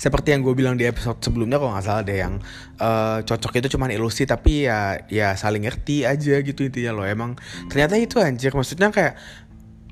seperti 0.00 0.32
yang 0.32 0.40
gue 0.40 0.56
bilang 0.56 0.80
di 0.80 0.88
episode 0.88 1.20
sebelumnya 1.20 1.60
kalau 1.60 1.76
nggak 1.76 1.84
salah 1.84 2.02
deh 2.04 2.16
yang 2.16 2.40
uh, 2.80 3.20
cocok 3.20 3.60
itu 3.60 3.76
cuma 3.76 3.92
ilusi 3.92 4.24
tapi 4.24 4.64
ya 4.64 5.00
ya 5.12 5.36
saling 5.36 5.68
ngerti 5.68 6.08
aja 6.08 6.40
gitu 6.40 6.64
intinya 6.64 6.96
loh. 6.96 7.04
Emang 7.04 7.36
ternyata 7.68 8.00
itu 8.00 8.16
anjir. 8.16 8.56
Maksudnya 8.56 8.88
kayak 8.88 9.20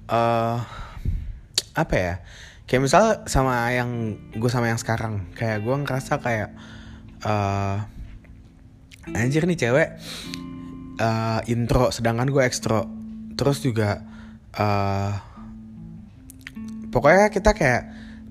uh, 0.08 0.64
apa 1.76 1.94
ya? 2.00 2.14
Kayak 2.64 2.82
misal 2.88 3.04
sama 3.28 3.68
yang 3.68 4.16
gue 4.32 4.48
sama 4.48 4.72
yang 4.72 4.80
sekarang. 4.80 5.28
Kayak 5.36 5.60
gue 5.60 5.76
ngerasa 5.76 6.24
kayak 6.24 6.56
uh, 7.28 7.84
anjir 9.12 9.44
nih 9.44 9.60
cewek 9.60 9.88
uh, 11.02 11.40
intro 11.50 11.90
sedangkan 11.90 12.30
gue 12.30 12.42
ekstro. 12.46 12.86
Terus 13.34 13.58
juga 13.64 13.98
uh, 14.54 15.12
pokoknya 16.94 17.34
kita 17.34 17.50
kayak 17.52 17.82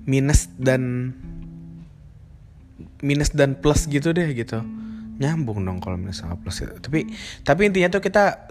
minus 0.08 0.48
dan 0.56 1.12
minus 3.04 3.30
dan 3.36 3.60
plus 3.60 3.84
gitu 3.86 4.16
deh 4.16 4.32
gitu. 4.32 4.64
Nyambung 5.20 5.62
dong 5.62 5.78
kalau 5.84 6.00
minus 6.00 6.24
sama 6.24 6.40
plus 6.40 6.64
itu 6.64 6.72
tapi 6.80 7.12
tapi 7.44 7.68
intinya 7.68 7.92
tuh 7.92 8.02
kita 8.02 8.48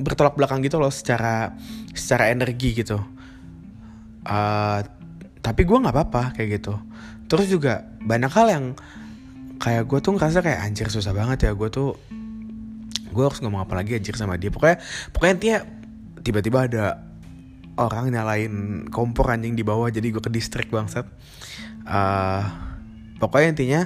bertolak 0.00 0.34
belakang 0.38 0.64
gitu 0.64 0.80
loh 0.80 0.90
secara 0.90 1.52
secara 1.92 2.32
energi 2.32 2.72
gitu. 2.72 2.98
Uh, 4.28 4.80
tapi 5.38 5.64
gue 5.64 5.78
nggak 5.78 5.94
apa-apa 5.94 6.36
kayak 6.36 6.62
gitu. 6.62 6.74
Terus 7.28 7.46
juga 7.52 7.84
banyak 8.00 8.32
hal 8.32 8.46
yang 8.48 8.64
kayak 9.58 9.84
gue 9.90 9.98
tuh 10.00 10.14
ngerasa 10.14 10.38
kayak 10.40 10.60
anjir 10.64 10.88
susah 10.88 11.12
banget 11.12 11.50
ya 11.50 11.52
gue 11.52 11.68
tuh 11.68 11.98
gue 13.18 13.26
harus 13.26 13.42
ngomong 13.42 13.66
apa 13.66 13.74
lagi 13.74 13.98
anjir 13.98 14.14
sama 14.14 14.38
dia. 14.38 14.54
Pokoknya 14.54 14.78
pokoknya 15.10 15.34
intinya 15.34 15.58
tiba-tiba 16.22 16.70
ada 16.70 16.84
orang 17.74 18.14
nyalain 18.14 18.86
kompor 18.94 19.34
anjing 19.34 19.58
di 19.58 19.66
bawah 19.66 19.90
jadi 19.90 20.06
gue 20.14 20.22
ke 20.22 20.30
distrik 20.30 20.70
bangsat. 20.70 21.10
Uh, 21.82 22.46
pokoknya 23.18 23.48
intinya 23.58 23.80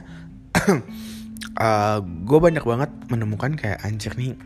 uh, 1.57 1.99
gue 2.29 2.39
banyak 2.39 2.65
banget 2.65 2.91
menemukan 3.09 3.57
kayak 3.57 3.81
anjir 3.89 4.13
nih 4.21 4.37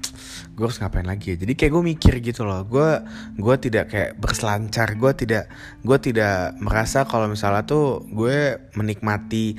gue 0.54 0.64
harus 0.64 0.78
ngapain 0.78 1.06
lagi 1.06 1.34
ya? 1.34 1.36
Jadi 1.42 1.52
kayak 1.58 1.72
gue 1.74 1.82
mikir 1.82 2.14
gitu 2.22 2.46
loh 2.46 2.62
gue 2.62 3.02
gue 3.42 3.56
tidak 3.58 3.90
kayak 3.90 4.14
berselancar 4.22 4.94
gue 4.94 5.12
tidak 5.18 5.50
gue 5.82 5.98
tidak 5.98 6.54
merasa 6.62 7.02
kalau 7.02 7.26
misalnya 7.26 7.66
tuh 7.66 8.06
gue 8.06 8.70
menikmati 8.78 9.58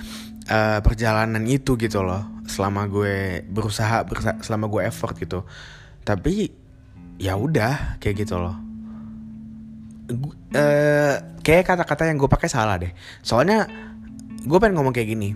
uh, 0.52 0.80
perjalanan 0.84 1.44
itu 1.48 1.76
gitu 1.76 2.04
loh 2.04 2.37
selama 2.47 2.88
gue 2.88 3.43
berusaha, 3.45 4.01
berusaha 4.07 4.39
selama 4.41 4.71
gue 4.71 4.81
effort 4.88 5.13
gitu. 5.19 5.43
Tapi 6.01 6.49
ya 7.19 7.36
udah 7.36 7.99
kayak 7.99 8.25
gitu 8.25 8.39
loh. 8.39 8.55
Uh, 10.55 11.19
kayak 11.43 11.67
kata-kata 11.67 12.07
yang 12.07 12.15
gue 12.15 12.31
pakai 12.31 12.47
salah 12.47 12.79
deh. 12.79 12.95
Soalnya 13.21 13.67
gue 14.47 14.57
pengen 14.57 14.79
ngomong 14.79 14.95
kayak 14.95 15.12
gini. 15.12 15.36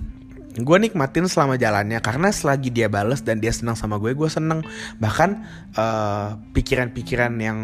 Gue 0.51 0.77
nikmatin 0.79 1.27
selama 1.31 1.55
jalannya 1.55 1.99
karena 2.03 2.27
selagi 2.31 2.71
dia 2.71 2.91
bales 2.91 3.23
dan 3.23 3.39
dia 3.39 3.51
senang 3.51 3.75
sama 3.75 3.99
gue 3.99 4.15
gue 4.15 4.29
seneng. 4.31 4.63
Bahkan 4.99 5.29
eh, 5.75 6.27
pikiran-pikiran 6.55 7.31
uh, 7.35 7.43
yang 7.43 7.59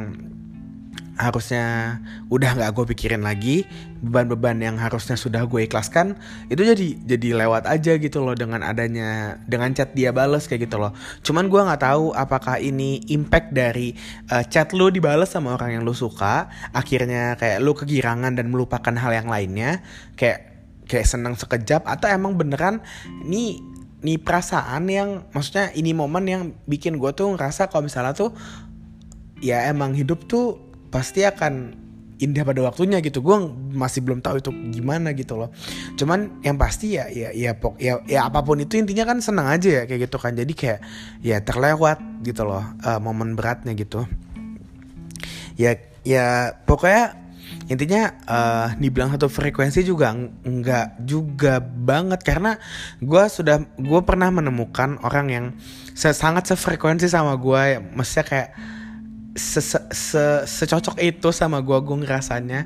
harusnya 1.17 1.97
udah 2.29 2.53
nggak 2.53 2.71
gue 2.77 2.85
pikirin 2.93 3.25
lagi 3.25 3.65
beban-beban 3.99 4.61
yang 4.61 4.77
harusnya 4.77 5.17
sudah 5.17 5.49
gue 5.49 5.65
ikhlaskan 5.65 6.13
itu 6.53 6.61
jadi 6.61 6.87
jadi 7.17 7.27
lewat 7.45 7.65
aja 7.65 7.97
gitu 7.97 8.21
loh 8.21 8.37
dengan 8.37 8.61
adanya 8.61 9.41
dengan 9.49 9.73
chat 9.73 9.97
dia 9.97 10.13
bales 10.13 10.45
kayak 10.45 10.69
gitu 10.69 10.77
loh. 10.77 10.93
Cuman 11.25 11.49
gue 11.49 11.57
nggak 11.57 11.81
tahu 11.81 12.13
apakah 12.13 12.61
ini 12.61 13.01
impact 13.09 13.51
dari 13.51 13.97
uh, 14.29 14.45
chat 14.45 14.71
lu 14.77 14.93
dibales 14.93 15.33
sama 15.33 15.57
orang 15.57 15.81
yang 15.81 15.83
lu 15.83 15.97
suka 15.97 16.47
akhirnya 16.71 17.33
kayak 17.35 17.59
lu 17.59 17.73
kegirangan 17.73 18.37
dan 18.37 18.53
melupakan 18.53 18.93
hal 18.93 19.11
yang 19.11 19.27
lainnya 19.27 19.81
kayak 20.13 20.57
kayak 20.87 21.09
senang 21.09 21.35
sekejap 21.35 21.83
atau 21.83 22.07
emang 22.07 22.39
beneran 22.39 22.79
ini 23.27 23.59
nih 23.97 24.21
perasaan 24.21 24.87
yang 24.87 25.25
maksudnya 25.33 25.73
ini 25.73 25.91
momen 25.91 26.25
yang 26.29 26.41
bikin 26.69 27.01
gue 27.01 27.11
tuh 27.17 27.33
ngerasa 27.33 27.67
kalau 27.67 27.89
misalnya 27.89 28.13
tuh 28.13 28.31
ya 29.41 29.69
emang 29.69 29.93
hidup 29.97 30.29
tuh 30.29 30.66
pasti 30.89 31.23
akan 31.23 31.85
indah 32.17 32.43
pada 32.43 32.61
waktunya 32.65 32.97
gitu. 32.99 33.21
Gue 33.21 33.37
masih 33.73 34.01
belum 34.01 34.19
tahu 34.25 34.41
itu 34.41 34.49
gimana 34.73 35.13
gitu 35.13 35.37
loh. 35.37 35.49
Cuman 35.95 36.41
yang 36.41 36.57
pasti 36.57 36.97
ya 36.97 37.09
ya 37.09 37.29
ya 37.33 37.53
pok 37.53 37.77
ya, 37.77 38.01
ya 38.09 38.25
apa 38.27 38.41
pun 38.41 38.57
itu 38.57 38.77
intinya 38.77 39.05
kan 39.05 39.21
senang 39.21 39.47
aja 39.47 39.69
ya 39.69 39.83
kayak 39.85 40.09
gitu 40.09 40.17
kan. 40.17 40.33
Jadi 40.33 40.53
kayak 40.53 40.79
ya 41.21 41.37
terlewat 41.41 42.01
gitu 42.25 42.43
loh 42.45 42.65
uh, 42.83 42.99
momen 42.99 43.37
beratnya 43.37 43.77
gitu. 43.77 44.05
Ya 45.57 45.77
ya 46.01 46.57
pokoknya 46.65 47.27
intinya 47.67 48.15
uh, 48.27 48.67
dibilang 48.79 49.11
satu 49.11 49.27
frekuensi 49.29 49.85
juga 49.85 50.13
nggak 50.41 51.05
juga 51.05 51.61
banget. 51.61 52.25
Karena 52.25 52.57
gue 52.97 53.23
sudah 53.29 53.61
gue 53.77 54.01
pernah 54.01 54.33
menemukan 54.33 54.97
orang 55.05 55.27
yang 55.29 55.45
sangat 55.93 56.49
sefrekuensi 56.53 57.09
sama 57.09 57.33
gue 57.37 57.81
maksudnya 57.93 58.25
kayak 58.25 58.49
se, 59.37 59.61
se, 59.61 59.79
se 59.93 60.23
secocok 60.49 60.97
itu 60.97 61.29
sama 61.29 61.61
gue 61.61 61.77
gue 61.77 61.97
ngerasanya 62.01 62.65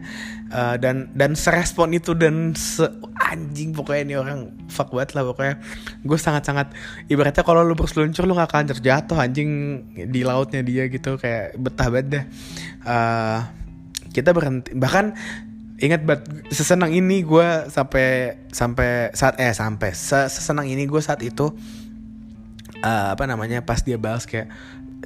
uh, 0.49 0.75
dan 0.79 1.11
dan 1.11 1.35
serespon 1.35 1.91
itu 1.91 2.15
dan 2.15 2.55
se 2.55 2.87
anjing 3.19 3.75
pokoknya 3.75 4.01
ini 4.07 4.15
orang 4.15 4.39
fuck 4.71 4.95
banget 4.95 5.19
lah 5.19 5.27
pokoknya 5.27 5.59
gue 6.01 6.17
sangat 6.17 6.43
sangat 6.47 6.67
ibaratnya 7.11 7.43
kalau 7.43 7.67
lu 7.67 7.75
berseluncur 7.75 8.23
lu 8.23 8.39
gak 8.39 8.49
akan 8.49 8.71
terjatuh 8.71 9.19
anjing 9.19 9.83
di 9.93 10.23
lautnya 10.23 10.63
dia 10.63 10.87
gitu 10.87 11.19
kayak 11.19 11.59
betah 11.59 11.87
banget 11.91 12.07
deh. 12.07 12.25
Uh, 12.87 13.39
kita 14.15 14.31
berhenti 14.31 14.71
bahkan 14.75 15.15
ingat 15.81 16.07
banget 16.07 16.29
sesenang 16.53 16.95
ini 16.95 17.25
gue 17.25 17.47
sampai 17.67 18.39
sampai 18.53 19.11
saat 19.11 19.35
eh 19.43 19.51
sampai 19.51 19.91
sesenang 20.29 20.67
ini 20.71 20.87
gue 20.87 21.01
saat 21.03 21.19
itu 21.25 21.51
uh, 22.85 23.07
apa 23.13 23.23
namanya 23.25 23.65
pas 23.65 23.81
dia 23.81 23.97
balas 23.97 24.25
kayak 24.29 24.49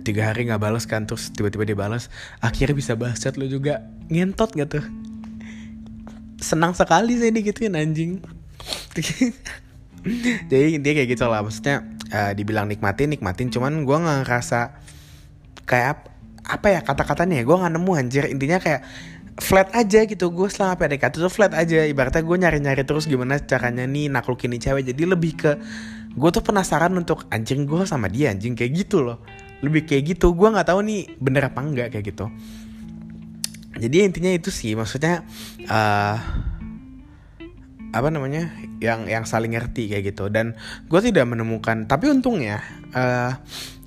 tiga 0.04 0.34
hari 0.34 0.50
nggak 0.50 0.60
balas 0.60 0.84
kan 0.90 1.08
terus 1.08 1.32
tiba-tiba 1.32 1.64
dia 1.64 1.78
balas 1.78 2.12
akhirnya 2.44 2.76
bisa 2.76 2.98
balas 3.00 3.22
chat 3.22 3.40
lo 3.40 3.48
juga. 3.48 3.86
Ngentot 4.12 4.54
gak 4.54 4.70
tuh? 4.80 4.86
Senang 6.42 6.76
sekali 6.76 7.16
saya 7.16 7.32
digituin 7.32 7.74
anjing. 7.78 8.20
Jadi 10.52 10.78
dia 10.84 10.92
kayak 10.94 11.10
gitu 11.18 11.26
lah 11.26 11.42
maksudnya 11.42 11.82
uh, 12.14 12.32
dibilang 12.36 12.70
nikmatin 12.70 13.10
nikmatin. 13.10 13.50
Cuman 13.50 13.88
gue 13.88 13.98
nggak 13.98 14.18
ngerasa 14.26 14.78
kayak 15.66 16.12
apa 16.46 16.68
ya 16.70 16.80
kata-katanya 16.86 17.42
ya 17.42 17.44
gue 17.48 17.56
nggak 17.56 17.74
nemu 17.74 17.92
anjir. 17.98 18.24
Intinya 18.30 18.62
kayak 18.62 18.86
flat 19.36 19.74
aja 19.74 20.06
gitu 20.06 20.32
gue 20.32 20.48
selama 20.48 20.78
PDKT 20.78 21.18
tuh 21.18 21.34
flat 21.34 21.58
aja. 21.58 21.82
Ibaratnya 21.90 22.22
gue 22.22 22.38
nyari-nyari 22.38 22.84
terus 22.86 23.10
gimana 23.10 23.42
caranya 23.42 23.90
nih 23.90 24.14
naklukin 24.14 24.54
nih 24.54 24.62
cewek. 24.70 24.84
Jadi 24.94 25.04
lebih 25.10 25.34
ke 25.34 25.52
gue 26.16 26.30
tuh 26.30 26.44
penasaran 26.46 26.94
untuk 26.94 27.26
anjing 27.34 27.66
gue 27.66 27.84
sama 27.84 28.08
dia 28.08 28.32
anjing 28.32 28.56
kayak 28.56 28.86
gitu 28.86 29.04
loh 29.04 29.20
lebih 29.66 29.90
kayak 29.90 30.16
gitu. 30.16 30.38
Gue 30.38 30.54
nggak 30.54 30.70
tahu 30.70 30.86
nih 30.86 31.18
bener 31.18 31.50
apa 31.50 31.60
enggak 31.66 31.88
kayak 31.92 32.06
gitu. 32.14 32.30
Jadi 33.76 33.98
intinya 34.08 34.32
itu 34.32 34.54
sih 34.54 34.72
maksudnya 34.78 35.28
uh, 35.68 36.18
apa 37.96 38.08
namanya 38.12 38.52
yang 38.80 39.08
yang 39.08 39.28
saling 39.28 39.58
ngerti 39.58 39.92
kayak 39.92 40.16
gitu. 40.16 40.32
Dan 40.32 40.56
gue 40.88 41.00
tidak 41.02 41.26
menemukan 41.28 41.90
tapi 41.90 42.08
untungnya 42.08 42.64
uh, 42.96 43.36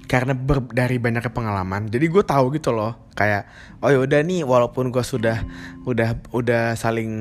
karena 0.08 0.32
ber, 0.32 0.64
dari 0.72 0.96
banyak 0.96 1.28
pengalaman 1.32 1.92
jadi 1.92 2.04
gue 2.08 2.24
tahu 2.26 2.52
gitu 2.52 2.74
loh. 2.74 3.08
Kayak 3.16 3.48
oh 3.80 3.88
ya 3.88 3.98
udah 4.04 4.20
nih 4.20 4.44
walaupun 4.44 4.92
gue 4.92 5.04
sudah 5.04 5.40
udah 5.88 6.20
udah 6.36 6.76
saling 6.76 7.12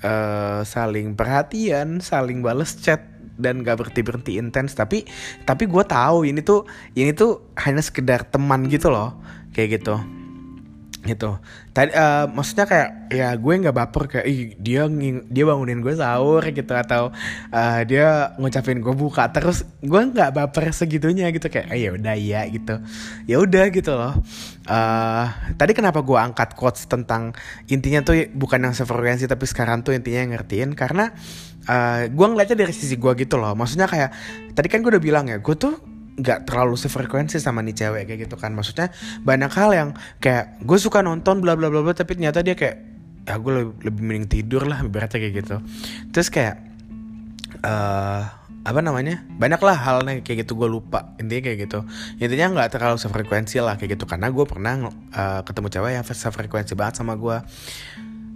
uh, 0.00 0.60
saling 0.64 1.14
perhatian 1.14 2.00
saling 2.00 2.40
bales 2.40 2.76
chat 2.80 3.11
dan 3.36 3.64
gak 3.64 3.80
berhenti 3.80 4.00
berhenti 4.04 4.32
intens. 4.38 4.72
Tapi 4.76 5.04
tapi 5.44 5.64
gue 5.68 5.84
tahu 5.84 6.28
ini 6.28 6.40
tuh 6.40 6.68
ini 6.96 7.12
tuh 7.12 7.54
hanya 7.60 7.80
sekedar 7.80 8.24
teman 8.28 8.68
gitu 8.68 8.92
loh. 8.92 9.16
Kayak 9.52 9.82
gitu 9.82 10.21
gitu. 11.02 11.42
Tadi 11.74 11.90
uh, 11.92 12.30
maksudnya 12.30 12.66
kayak 12.68 12.90
ya 13.10 13.28
gue 13.34 13.52
nggak 13.58 13.74
baper 13.74 14.02
kayak 14.06 14.26
ih 14.30 14.40
dia 14.54 14.86
dia 15.26 15.44
bangunin 15.44 15.82
gue 15.82 15.98
sahur 15.98 16.42
gitu 16.46 16.72
atau 16.72 17.10
uh, 17.50 17.80
dia 17.82 18.36
ngucapin 18.38 18.78
gue 18.78 18.94
buka 18.94 19.26
terus 19.34 19.66
gue 19.82 20.00
nggak 20.14 20.30
baper 20.30 20.70
segitunya 20.70 21.26
gitu 21.34 21.50
kayak 21.50 21.74
ya 21.74 21.90
udah 21.90 22.14
ya 22.14 22.40
gitu. 22.46 22.74
Ya 23.26 23.36
udah 23.42 23.64
gitu 23.74 23.92
loh. 23.92 24.14
Uh, 24.62 25.26
tadi 25.58 25.74
kenapa 25.74 26.06
gue 26.06 26.14
angkat 26.14 26.54
quotes 26.54 26.86
tentang 26.86 27.34
intinya 27.66 28.06
tuh 28.06 28.30
bukan 28.30 28.62
yang 28.62 28.74
sefrekuensi 28.74 29.26
tapi 29.26 29.42
sekarang 29.50 29.82
tuh 29.82 29.98
intinya 29.98 30.22
yang 30.22 30.32
ngertiin? 30.38 30.70
Karena 30.78 31.10
uh, 31.66 32.06
gue 32.06 32.26
ngeliatnya 32.30 32.62
dari 32.62 32.74
sisi 32.74 32.94
gue 32.94 33.12
gitu 33.18 33.42
loh. 33.42 33.58
Maksudnya 33.58 33.90
kayak 33.90 34.10
tadi 34.54 34.70
kan 34.70 34.86
gue 34.86 34.90
udah 34.94 35.02
bilang 35.02 35.26
ya 35.26 35.42
gue 35.42 35.56
tuh 35.58 35.91
nggak 36.12 36.44
terlalu 36.44 36.76
sefrekuensi 36.76 37.40
sama 37.40 37.64
nih 37.64 37.76
cewek 37.76 38.02
kayak 38.08 38.20
gitu 38.28 38.36
kan. 38.36 38.52
Maksudnya 38.52 38.92
banyak 39.24 39.52
hal 39.52 39.70
yang 39.72 39.88
kayak 40.20 40.60
gue 40.60 40.78
suka 40.78 41.00
nonton 41.00 41.40
bla 41.40 41.56
bla 41.56 41.72
bla 41.72 41.80
bla 41.80 41.94
tapi 41.96 42.16
ternyata 42.18 42.44
dia 42.44 42.52
kayak 42.52 42.76
ya 43.22 43.38
gue 43.38 43.52
lebih, 43.54 43.74
lebih 43.86 44.02
mending 44.02 44.26
tidur 44.28 44.66
lah 44.68 44.82
berarti 44.84 45.22
kayak 45.22 45.34
gitu. 45.44 45.56
Terus 46.10 46.28
kayak 46.28 46.56
uh, 47.64 48.22
apa 48.62 48.78
namanya 48.78 49.26
banyak 49.26 49.58
lah 49.58 49.74
halnya 49.74 50.22
kayak 50.22 50.46
gitu 50.46 50.54
gue 50.54 50.68
lupa 50.70 51.16
intinya 51.18 51.50
kayak 51.50 51.58
gitu. 51.66 51.80
Intinya 52.20 52.46
nggak 52.60 52.68
terlalu 52.78 52.98
sefrekuensi 53.00 53.58
lah 53.58 53.74
kayak 53.80 53.98
gitu 53.98 54.04
karena 54.06 54.28
gue 54.28 54.44
pernah 54.44 54.72
uh, 55.16 55.40
ketemu 55.42 55.68
cewek 55.72 55.90
yang 55.96 56.04
sefrekuensi 56.06 56.72
banget 56.76 57.02
sama 57.02 57.16
gue 57.18 57.36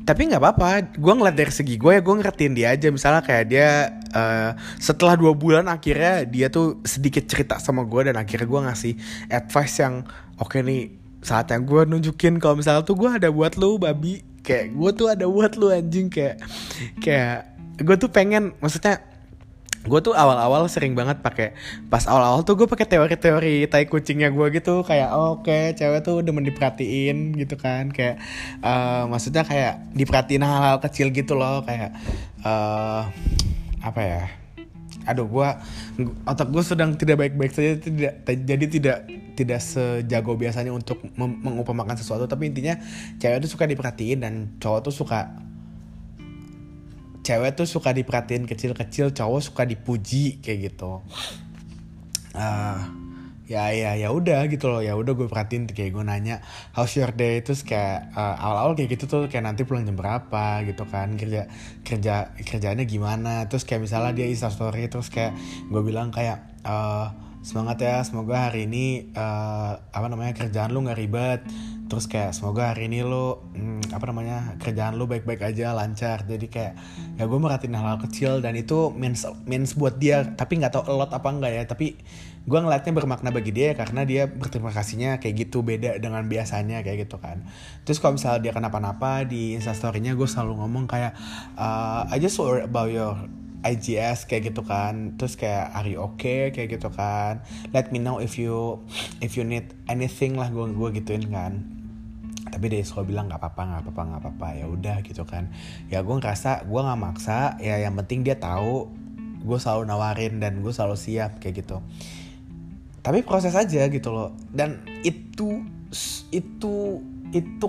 tapi 0.06 0.30
nggak 0.30 0.38
apa-apa. 0.38 0.94
Gue 0.94 1.12
ngeliat 1.18 1.34
dari 1.34 1.50
segi 1.50 1.74
gue 1.74 1.98
ya 1.98 2.00
gue 2.00 2.14
ngertiin 2.14 2.54
dia 2.54 2.68
aja. 2.70 2.88
Misalnya 2.94 3.26
kayak 3.26 3.44
dia 3.50 3.90
uh, 4.14 4.54
setelah 4.78 5.18
dua 5.18 5.34
bulan 5.34 5.66
akhirnya 5.66 6.22
dia 6.22 6.46
tuh 6.46 6.78
sedikit 6.86 7.26
cerita 7.26 7.58
sama 7.58 7.82
gue 7.82 8.08
dan 8.08 8.16
akhirnya 8.16 8.46
gue 8.46 8.60
ngasih 8.70 8.94
advice 9.34 9.82
yang 9.82 10.06
oke 10.38 10.54
okay 10.54 10.62
nih 10.62 10.94
saatnya 11.26 11.58
gue 11.58 11.82
nunjukin 11.90 12.38
kalau 12.38 12.54
misalnya 12.54 12.86
tuh 12.86 12.94
gue 12.94 13.10
ada 13.10 13.28
buat 13.34 13.58
lu 13.58 13.82
babi. 13.82 14.22
Kayak 14.46 14.78
gue 14.78 14.90
tuh 14.94 15.06
ada 15.10 15.26
buat 15.26 15.58
lu 15.58 15.74
anjing. 15.74 16.06
Kayak 16.06 16.38
kayak 17.02 17.50
gue 17.82 17.96
tuh 17.98 18.08
pengen 18.08 18.54
maksudnya 18.62 19.02
gue 19.86 20.00
tuh 20.02 20.14
awal-awal 20.14 20.66
sering 20.66 20.98
banget 20.98 21.22
pakai 21.22 21.54
pas 21.86 22.02
awal-awal 22.10 22.42
tuh 22.42 22.58
gue 22.58 22.66
pakai 22.66 22.86
teori-teori 22.90 23.70
tai 23.70 23.86
kucingnya 23.86 24.34
gue 24.34 24.46
gitu 24.50 24.82
kayak 24.82 25.14
oh, 25.14 25.40
oke 25.40 25.46
okay, 25.46 25.72
cewek 25.78 26.02
tuh 26.02 26.20
udah 26.20 26.32
diperhatiin 26.34 27.38
gitu 27.38 27.54
kan. 27.54 27.88
Kayak 27.94 28.18
uh, 28.60 29.06
maksudnya 29.06 29.46
kayak 29.46 29.86
diperhatiin 29.94 30.42
hal-hal 30.42 30.82
kecil 30.82 31.14
gitu 31.14 31.38
loh 31.38 31.62
kayak 31.62 31.94
uh, 32.42 33.06
apa 33.80 34.00
ya 34.02 34.22
aduh 35.06 35.30
gue 35.30 35.48
otak 36.26 36.50
gue 36.50 36.62
sedang 36.66 36.98
tidak 36.98 37.22
baik-baik 37.22 37.54
saja 37.54 37.78
tidak 37.78 38.12
jadi 38.26 38.64
tidak 38.66 38.98
tidak 39.38 39.60
sejago 39.62 40.34
biasanya 40.34 40.74
untuk 40.74 40.98
mengupamakan 41.14 41.94
sesuatu 41.94 42.26
tapi 42.26 42.50
intinya 42.50 42.74
cewek 43.22 43.38
tuh 43.46 43.50
suka 43.54 43.70
diperhatiin 43.70 44.18
dan 44.18 44.34
cowok 44.58 44.90
tuh 44.90 44.94
suka 45.06 45.30
cewek 47.26 47.58
tuh 47.58 47.66
suka 47.66 47.90
diperhatiin 47.90 48.46
kecil-kecil 48.46 49.10
cowok 49.10 49.40
suka 49.42 49.66
dipuji 49.66 50.38
kayak 50.38 50.70
gitu. 50.70 51.02
Uh, 52.38 52.78
ya 53.50 53.74
ya 53.74 53.98
ya 53.98 54.14
udah 54.14 54.46
gitu 54.46 54.70
loh. 54.70 54.78
Ya 54.78 54.94
udah 54.94 55.18
gue 55.18 55.26
perhatiin 55.26 55.66
kayak 55.66 55.90
gue 55.90 56.04
nanya 56.06 56.46
how's 56.78 56.94
your 56.94 57.10
day? 57.10 57.42
Terus 57.42 57.66
kayak 57.66 58.14
uh, 58.14 58.38
awal-awal 58.38 58.78
kayak 58.78 58.94
gitu 58.94 59.10
tuh 59.10 59.26
kayak 59.26 59.42
nanti 59.42 59.66
pulang 59.66 59.82
jam 59.82 59.98
berapa 59.98 60.62
gitu 60.62 60.86
kan 60.86 61.18
kerja 61.18 61.50
kerja 61.82 62.30
kerjanya 62.46 62.86
gimana. 62.86 63.50
Terus 63.50 63.66
kayak 63.66 63.90
misalnya 63.90 64.14
dia 64.14 64.30
insta 64.30 64.46
story 64.46 64.86
terus 64.86 65.10
kayak 65.10 65.34
gue 65.66 65.82
bilang 65.82 66.14
kayak 66.14 66.62
uh, 66.62 67.25
semangat 67.46 67.78
ya 67.78 68.02
semoga 68.02 68.50
hari 68.50 68.66
ini 68.66 69.14
uh, 69.14 69.78
apa 69.94 70.10
namanya 70.10 70.34
kerjaan 70.34 70.74
lu 70.74 70.82
nggak 70.82 70.98
ribet. 70.98 71.40
Terus 71.86 72.10
kayak 72.10 72.34
semoga 72.34 72.74
hari 72.74 72.90
ini 72.90 73.06
lo 73.06 73.46
hmm, 73.54 73.94
apa 73.94 74.10
namanya 74.10 74.58
kerjaan 74.58 74.98
lo 74.98 75.06
baik-baik 75.06 75.54
aja 75.54 75.70
lancar. 75.70 76.26
Jadi 76.26 76.50
kayak 76.50 76.74
ya 77.14 77.22
gue 77.30 77.38
merhatiin 77.38 77.78
hal-hal 77.78 78.02
kecil 78.02 78.42
dan 78.42 78.58
itu 78.58 78.90
means 78.90 79.22
means 79.46 79.78
buat 79.78 79.94
dia. 79.94 80.26
Tapi 80.26 80.58
nggak 80.58 80.74
tahu 80.74 80.90
a 80.90 80.94
lot 80.98 81.14
apa 81.14 81.28
enggak 81.30 81.52
ya. 81.54 81.62
Tapi 81.62 81.94
gue 82.42 82.58
ngeliatnya 82.58 82.90
bermakna 82.90 83.30
bagi 83.30 83.54
dia 83.54 83.78
karena 83.78 84.02
dia 84.02 84.26
berterima 84.26 84.74
kasihnya 84.74 85.22
kayak 85.22 85.46
gitu 85.46 85.62
beda 85.62 86.02
dengan 86.02 86.26
biasanya 86.26 86.82
kayak 86.82 87.06
gitu 87.06 87.22
kan. 87.22 87.46
Terus 87.86 88.02
kalau 88.02 88.18
misalnya 88.18 88.42
dia 88.42 88.52
kenapa-napa 88.58 89.22
di 89.22 89.54
instastorynya 89.54 90.18
gue 90.18 90.26
selalu 90.26 90.66
ngomong 90.66 90.90
kayak 90.90 91.14
uh, 91.54 92.10
I 92.10 92.18
just 92.18 92.42
worry 92.42 92.66
about 92.66 92.90
your 92.90 93.14
IGS 93.66 94.30
kayak 94.30 94.54
gitu 94.54 94.62
kan. 94.62 95.18
Terus 95.18 95.34
kayak 95.34 95.74
are 95.74 95.88
you 95.90 95.98
okay? 95.98 96.54
kayak 96.54 96.78
gitu 96.78 96.88
kan. 96.94 97.42
Let 97.74 97.90
me 97.90 97.98
know 97.98 98.22
if 98.22 98.38
you 98.38 98.80
if 99.18 99.34
you 99.34 99.42
need 99.42 99.74
anything 99.90 100.38
lah 100.38 100.48
gue 100.48 100.70
gue 100.70 100.88
gituin 101.02 101.26
kan. 101.28 101.66
Tapi 102.46 102.70
dia 102.70 102.86
selalu 102.86 103.12
bilang 103.12 103.26
nggak 103.26 103.42
apa-apa 103.42 103.62
nggak 103.66 103.82
apa-apa 103.82 104.02
nggak 104.06 104.20
apa-apa. 104.22 104.48
Ya 104.54 104.66
udah 104.70 104.96
gitu 105.02 105.22
kan. 105.26 105.50
Ya 105.90 106.00
gue 106.06 106.14
ngerasa 106.14 106.64
gue 106.64 106.80
nggak 106.80 107.00
maksa. 107.00 107.58
Ya 107.58 107.82
yang 107.82 107.98
penting 107.98 108.22
dia 108.22 108.38
tahu 108.38 108.86
gue 109.42 109.58
selalu 109.58 109.90
nawarin 109.90 110.38
dan 110.38 110.62
gue 110.62 110.70
selalu 110.70 110.94
siap 110.94 111.42
kayak 111.42 111.66
gitu. 111.66 111.82
Tapi 113.02 113.22
proses 113.26 113.54
aja 113.54 113.86
gitu 113.90 114.14
loh. 114.14 114.34
Dan 114.50 114.82
itu 115.02 115.62
itu 116.30 117.02
itu 117.34 117.68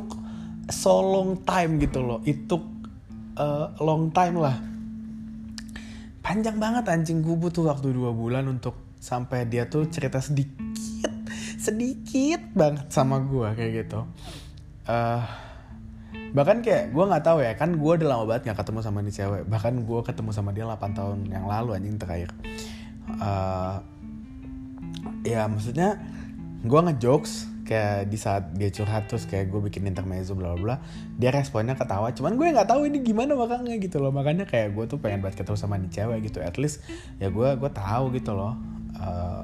so 0.70 1.02
long 1.02 1.42
time 1.42 1.82
gitu 1.82 2.06
loh. 2.06 2.22
Itu 2.22 2.62
uh, 3.38 3.74
long 3.82 4.14
time 4.14 4.38
lah 4.38 4.77
panjang 6.28 6.60
banget 6.60 6.84
anjing. 6.92 7.24
Gue 7.24 7.40
butuh 7.40 7.72
waktu 7.72 7.96
dua 7.96 8.12
bulan 8.12 8.52
untuk 8.52 8.76
sampai 9.00 9.48
dia 9.48 9.72
tuh 9.72 9.88
cerita 9.88 10.20
sedikit 10.20 10.60
sedikit 11.56 12.44
banget 12.52 12.92
sama 12.92 13.24
gue 13.24 13.48
kayak 13.56 13.72
gitu. 13.88 14.04
Uh, 14.84 15.24
bahkan 16.36 16.60
kayak 16.60 16.92
gue 16.92 17.04
nggak 17.08 17.24
tahu 17.24 17.40
ya 17.40 17.56
kan 17.56 17.80
gue 17.80 17.92
udah 18.04 18.08
lama 18.08 18.24
banget 18.28 18.52
nggak 18.52 18.60
ketemu 18.60 18.80
sama 18.84 19.00
nih 19.00 19.16
cewek. 19.16 19.44
Bahkan 19.48 19.74
gue 19.88 20.00
ketemu 20.04 20.30
sama 20.36 20.52
dia 20.52 20.68
8 20.68 21.00
tahun 21.00 21.18
yang 21.32 21.48
lalu 21.48 21.80
anjing 21.80 21.96
terakhir. 21.96 22.36
Uh, 23.08 23.80
ya 25.24 25.48
maksudnya 25.48 25.96
gue 26.68 26.80
ngejokes 26.92 27.48
kayak 27.68 28.08
di 28.08 28.16
saat 28.16 28.56
dia 28.56 28.72
curhat 28.72 29.12
terus 29.12 29.28
kayak 29.28 29.52
gue 29.52 29.60
bikin 29.68 29.84
intermezzo 29.84 30.40
bla 30.40 30.56
bla 30.56 30.80
dia 31.20 31.36
responnya 31.36 31.76
ketawa. 31.76 32.16
Cuman 32.16 32.40
gue 32.40 32.48
nggak 32.56 32.72
tahu 32.72 32.88
ini 32.88 33.04
gimana 33.04 33.36
makanya 33.36 33.76
gitu 33.76 34.00
loh. 34.00 34.16
Makanya 34.16 34.48
kayak 34.48 34.72
gue 34.72 34.86
tuh 34.88 34.98
pengen 35.04 35.20
banget 35.20 35.44
ketemu 35.44 35.58
sama 35.60 35.76
nih 35.76 35.92
cewek 35.92 36.32
gitu. 36.32 36.40
At 36.40 36.56
least 36.56 36.88
ya 37.20 37.28
gue 37.28 37.50
gue 37.60 37.72
tahu 37.76 38.16
gitu 38.16 38.32
loh 38.32 38.56
uh, 38.96 39.44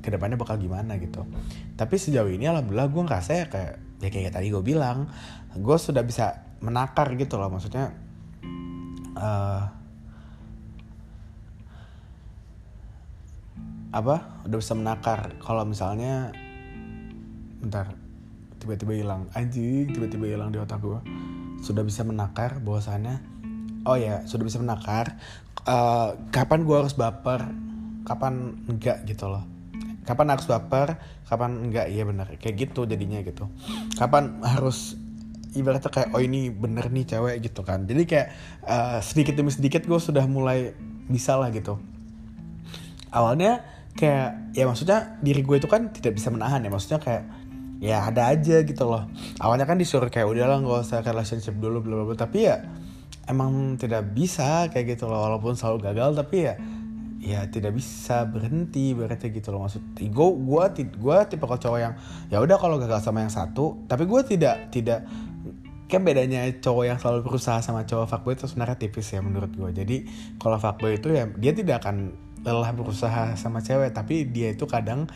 ke 0.00 0.08
depannya 0.08 0.40
bakal 0.40 0.56
gimana 0.56 0.96
gitu. 0.96 1.28
Tapi 1.76 1.94
sejauh 2.00 2.32
ini 2.32 2.48
alhamdulillah 2.48 2.88
gue 2.88 3.02
ngerasa 3.04 3.30
ya 3.36 3.46
kayak 3.52 3.74
ya 4.00 4.08
kayak 4.08 4.32
tadi 4.32 4.48
gue 4.48 4.64
bilang 4.64 5.12
gue 5.52 5.76
sudah 5.76 6.00
bisa 6.00 6.56
menakar 6.64 7.12
gitu 7.20 7.36
loh. 7.36 7.52
Maksudnya 7.52 7.92
uh, 9.20 9.62
apa? 13.92 14.16
Udah 14.48 14.58
bisa 14.58 14.72
menakar. 14.72 15.36
Kalau 15.44 15.68
misalnya 15.68 16.32
bentar. 17.60 17.92
Tiba-tiba 18.60 18.92
hilang. 18.92 19.28
Anjing 19.32 19.88
tiba-tiba 19.92 20.28
hilang 20.28 20.52
di 20.52 20.60
otak 20.60 20.80
gue 20.80 21.00
sudah 21.60 21.84
bisa 21.84 22.04
menakar 22.04 22.60
bahwasannya. 22.60 23.20
Oh 23.88 23.96
ya 23.96 24.24
sudah 24.28 24.44
bisa 24.44 24.60
menakar. 24.60 25.16
Uh, 25.64 26.16
kapan 26.32 26.64
gue 26.64 26.76
harus 26.76 26.96
baper? 26.96 27.48
Kapan 28.04 28.64
enggak 28.68 29.04
gitu 29.08 29.28
loh. 29.28 29.44
Kapan 30.04 30.36
harus 30.36 30.48
baper? 30.48 30.96
Kapan 31.28 31.68
enggak? 31.68 31.88
Iya 31.92 32.04
bener 32.08 32.36
kayak 32.40 32.68
gitu 32.68 32.84
jadinya 32.88 33.20
gitu. 33.24 33.48
Kapan 33.96 34.40
harus 34.44 34.96
ibaratnya 35.56 35.90
kayak 35.90 36.14
oh 36.14 36.22
ini 36.22 36.52
bener 36.52 36.88
nih 36.92 37.16
cewek 37.16 37.40
gitu 37.44 37.64
kan. 37.64 37.88
Jadi 37.88 38.02
kayak 38.04 38.28
uh, 38.64 38.98
sedikit 39.00 39.36
demi 39.36 39.52
sedikit 39.52 39.84
gue 39.84 40.00
sudah 40.00 40.24
mulai 40.28 40.76
bisa 41.08 41.36
lah 41.40 41.48
gitu. 41.52 41.80
Awalnya 43.10 43.64
kayak 43.96 44.54
ya 44.54 44.64
maksudnya 44.68 45.18
diri 45.20 45.42
gue 45.42 45.56
itu 45.58 45.68
kan 45.68 45.90
tidak 45.90 46.16
bisa 46.16 46.28
menahan 46.28 46.60
ya. 46.60 46.70
Maksudnya 46.70 47.00
kayak 47.02 47.24
ya 47.80 48.06
ada 48.06 48.28
aja 48.30 48.60
gitu 48.62 48.84
loh. 48.84 49.08
Awalnya 49.40 49.64
kan 49.64 49.80
disuruh 49.80 50.12
kayak 50.12 50.28
udahlah 50.28 50.60
nggak 50.60 50.84
usah 50.84 51.00
relationship 51.00 51.56
dulu 51.56 51.80
bla 51.80 52.04
bla 52.04 52.14
tapi 52.14 52.46
ya 52.46 52.60
emang 53.26 53.80
tidak 53.80 54.12
bisa 54.12 54.68
kayak 54.68 54.94
gitu 55.00 55.08
loh. 55.08 55.24
Walaupun 55.24 55.56
selalu 55.56 55.90
gagal 55.90 56.12
tapi 56.14 56.36
ya 56.44 56.54
ya 57.20 57.40
tidak 57.52 57.76
bisa 57.76 58.28
berhenti 58.28 58.92
berarti 58.92 59.32
gitu 59.32 59.48
loh. 59.50 59.64
Maksud 59.64 59.96
gue 59.96 60.28
gue 60.44 60.64
gue 60.84 61.16
tipe 61.26 61.44
cowok 61.48 61.78
yang 61.80 61.96
ya 62.28 62.38
udah 62.38 62.56
kalau 62.60 62.76
gagal 62.76 63.00
sama 63.00 63.24
yang 63.24 63.32
satu 63.32 63.80
tapi 63.88 64.04
gue 64.04 64.20
tidak 64.28 64.68
tidak 64.68 65.08
kan 65.90 66.06
bedanya 66.06 66.46
cowok 66.62 66.84
yang 66.86 66.98
selalu 67.02 67.26
berusaha 67.26 67.58
sama 67.58 67.82
cowok 67.82 68.06
fuckboy 68.06 68.38
itu 68.38 68.46
sebenarnya 68.46 68.78
tipis 68.78 69.10
ya 69.10 69.18
menurut 69.26 69.50
gue 69.50 69.74
jadi 69.74 70.06
kalau 70.38 70.62
fuckboy 70.62 71.02
itu 71.02 71.10
ya 71.10 71.26
dia 71.34 71.50
tidak 71.50 71.82
akan 71.82 72.14
lelah 72.46 72.70
berusaha 72.72 73.34
sama 73.34 73.58
cewek 73.58 73.90
tapi 73.90 74.30
dia 74.30 74.54
itu 74.54 74.70
kadang 74.70 75.10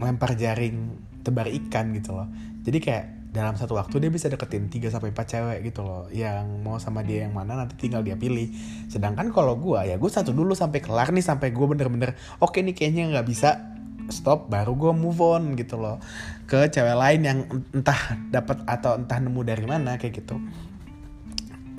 lempar 0.00 0.34
jaring 0.34 0.96
tebar 1.22 1.46
ikan 1.48 1.94
gitu 1.96 2.14
loh. 2.14 2.28
Jadi 2.62 2.78
kayak 2.78 3.04
dalam 3.32 3.56
satu 3.56 3.80
waktu 3.80 3.96
dia 3.96 4.10
bisa 4.12 4.28
deketin 4.28 4.68
3 4.68 4.92
sampai 4.92 5.08
4 5.16 5.24
cewek 5.24 5.58
gitu 5.72 5.80
loh. 5.80 6.04
Yang 6.12 6.46
mau 6.60 6.76
sama 6.76 7.00
dia 7.00 7.24
yang 7.24 7.32
mana 7.32 7.56
nanti 7.56 7.74
tinggal 7.80 8.04
dia 8.04 8.14
pilih. 8.14 8.52
Sedangkan 8.92 9.32
kalau 9.32 9.56
gue 9.56 9.80
ya 9.88 9.96
gue 9.96 10.10
satu 10.12 10.36
dulu 10.36 10.52
sampai 10.52 10.84
kelar 10.84 11.08
nih 11.10 11.24
sampai 11.24 11.48
gue 11.48 11.66
bener-bener 11.66 12.12
oke 12.44 12.52
okay 12.52 12.60
nih 12.60 12.76
kayaknya 12.76 13.16
nggak 13.16 13.26
bisa 13.26 13.72
stop 14.12 14.52
baru 14.52 14.76
gue 14.76 14.92
move 14.92 15.18
on 15.24 15.56
gitu 15.56 15.80
loh. 15.80 15.96
Ke 16.44 16.68
cewek 16.68 16.92
lain 16.92 17.20
yang 17.24 17.38
entah 17.72 18.20
dapat 18.28 18.60
atau 18.68 19.00
entah 19.00 19.16
nemu 19.16 19.40
dari 19.48 19.64
mana 19.64 19.96
kayak 19.96 20.20
gitu. 20.20 20.36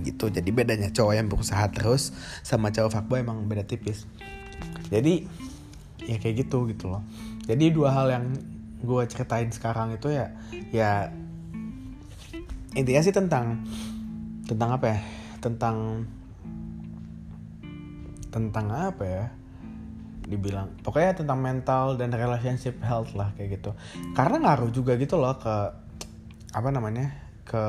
Gitu 0.01 0.25
jadi 0.33 0.49
bedanya 0.49 0.89
cowok 0.89 1.13
yang 1.13 1.29
berusaha 1.29 1.69
terus 1.69 2.17
sama 2.41 2.73
cowok 2.73 2.97
fuckboy 2.97 3.21
emang 3.21 3.45
beda 3.45 3.61
tipis. 3.61 4.09
Jadi 4.89 5.29
ya 6.09 6.17
kayak 6.17 6.49
gitu 6.49 6.65
gitu 6.65 6.89
loh. 6.89 7.05
Jadi 7.45 7.69
dua 7.69 7.93
hal 7.93 8.07
yang 8.09 8.25
gue 8.83 9.01
ceritain 9.07 9.47
sekarang 9.47 9.95
itu 9.95 10.11
ya 10.11 10.35
ya 10.75 11.07
intinya 12.75 13.01
sih 13.01 13.15
tentang 13.15 13.63
tentang 14.43 14.69
apa 14.75 14.85
ya 14.91 14.99
tentang 15.39 16.05
tentang 18.33 18.65
apa 18.67 19.03
ya 19.05 19.25
dibilang 20.23 20.71
pokoknya 20.81 21.19
tentang 21.19 21.39
mental 21.43 21.99
dan 21.99 22.09
relationship 22.11 22.79
health 22.81 23.13
lah 23.13 23.35
kayak 23.35 23.59
gitu. 23.59 23.71
Karena 24.15 24.39
ngaruh 24.41 24.71
juga 24.71 24.95
gitu 24.95 25.19
loh 25.19 25.35
ke 25.37 25.55
apa 26.53 26.69
namanya 26.71 27.11
ke 27.43 27.63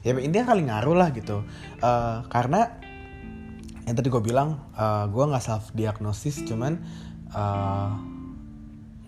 ya 0.00 0.16
intinya 0.16 0.50
kali 0.50 0.66
ngaruh 0.66 0.96
lah 0.96 1.08
gitu. 1.12 1.44
Uh, 1.78 2.24
karena 2.32 2.80
yang 3.84 3.94
tadi 3.94 4.08
gue 4.08 4.22
bilang 4.22 4.64
uh, 4.74 5.06
gue 5.06 5.24
nggak 5.24 5.44
self 5.44 5.70
diagnosis 5.76 6.42
cuman 6.48 6.80
uh, 7.36 7.94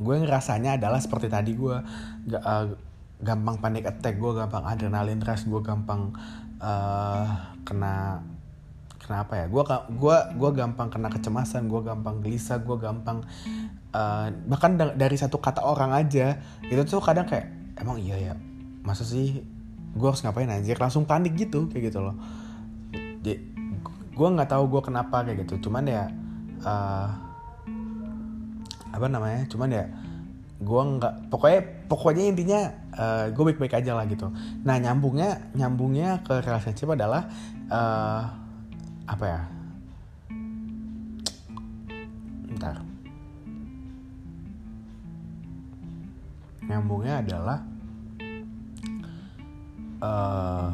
gue 0.00 0.14
ngerasanya 0.24 0.80
adalah 0.80 1.00
seperti 1.02 1.28
tadi 1.28 1.52
gue 1.52 1.76
uh, 2.32 2.66
gampang 3.22 3.56
panic 3.60 3.84
attack 3.86 4.18
gue 4.18 4.32
gampang 4.34 4.64
adrenalin 4.66 5.20
rush 5.20 5.46
gue 5.46 5.60
gampang 5.60 6.14
uh, 6.62 7.26
kena 7.66 8.22
kena 9.02 9.26
apa 9.26 9.34
ya? 9.34 9.46
Gue 9.50 9.62
gua 9.98 10.30
gua 10.38 10.50
gampang 10.54 10.86
kena 10.86 11.10
kecemasan 11.10 11.66
gue 11.66 11.80
gampang 11.82 12.22
gelisah 12.22 12.62
gue 12.62 12.78
gampang 12.78 13.26
uh, 13.90 14.30
bahkan 14.46 14.78
dari 14.78 15.16
satu 15.18 15.42
kata 15.42 15.66
orang 15.66 15.90
aja 15.90 16.38
itu 16.62 16.82
tuh 16.86 17.02
kadang 17.02 17.26
kayak 17.26 17.50
emang 17.82 17.98
iya 17.98 18.30
ya? 18.30 18.34
Masa 18.86 19.02
sih 19.02 19.42
gue 19.92 20.06
harus 20.06 20.22
ngapain 20.22 20.46
anjir? 20.46 20.78
Langsung 20.78 21.02
panik 21.02 21.34
gitu 21.34 21.66
kayak 21.66 21.90
gitu 21.90 21.98
loh. 21.98 22.14
Gue 24.12 24.28
nggak 24.28 24.50
tahu 24.54 24.70
gue 24.70 24.82
kenapa 24.86 25.26
kayak 25.26 25.44
gitu. 25.44 25.66
Cuman 25.68 25.82
ya 25.90 26.06
uh, 26.62 27.10
apa 28.92 29.06
namanya 29.08 29.48
cuman 29.48 29.68
ya 29.72 29.84
gue 30.62 30.82
nggak 30.96 31.14
pokoknya 31.26 31.60
pokoknya 31.90 32.24
intinya 32.30 32.60
uh, 32.94 33.26
eh, 33.26 33.26
gue 33.34 33.42
baik-baik 33.42 33.82
aja 33.82 33.98
lah 33.98 34.06
gitu. 34.06 34.30
Nah 34.62 34.78
nyambungnya 34.78 35.50
nyambungnya 35.58 36.22
ke 36.22 36.38
relationship 36.38 36.94
adalah 36.94 37.26
uh, 37.66 38.22
apa 39.10 39.24
ya? 39.26 39.42
Ntar 42.54 42.76
nyambungnya 46.62 47.26
adalah 47.26 47.58
uh, 49.98 50.70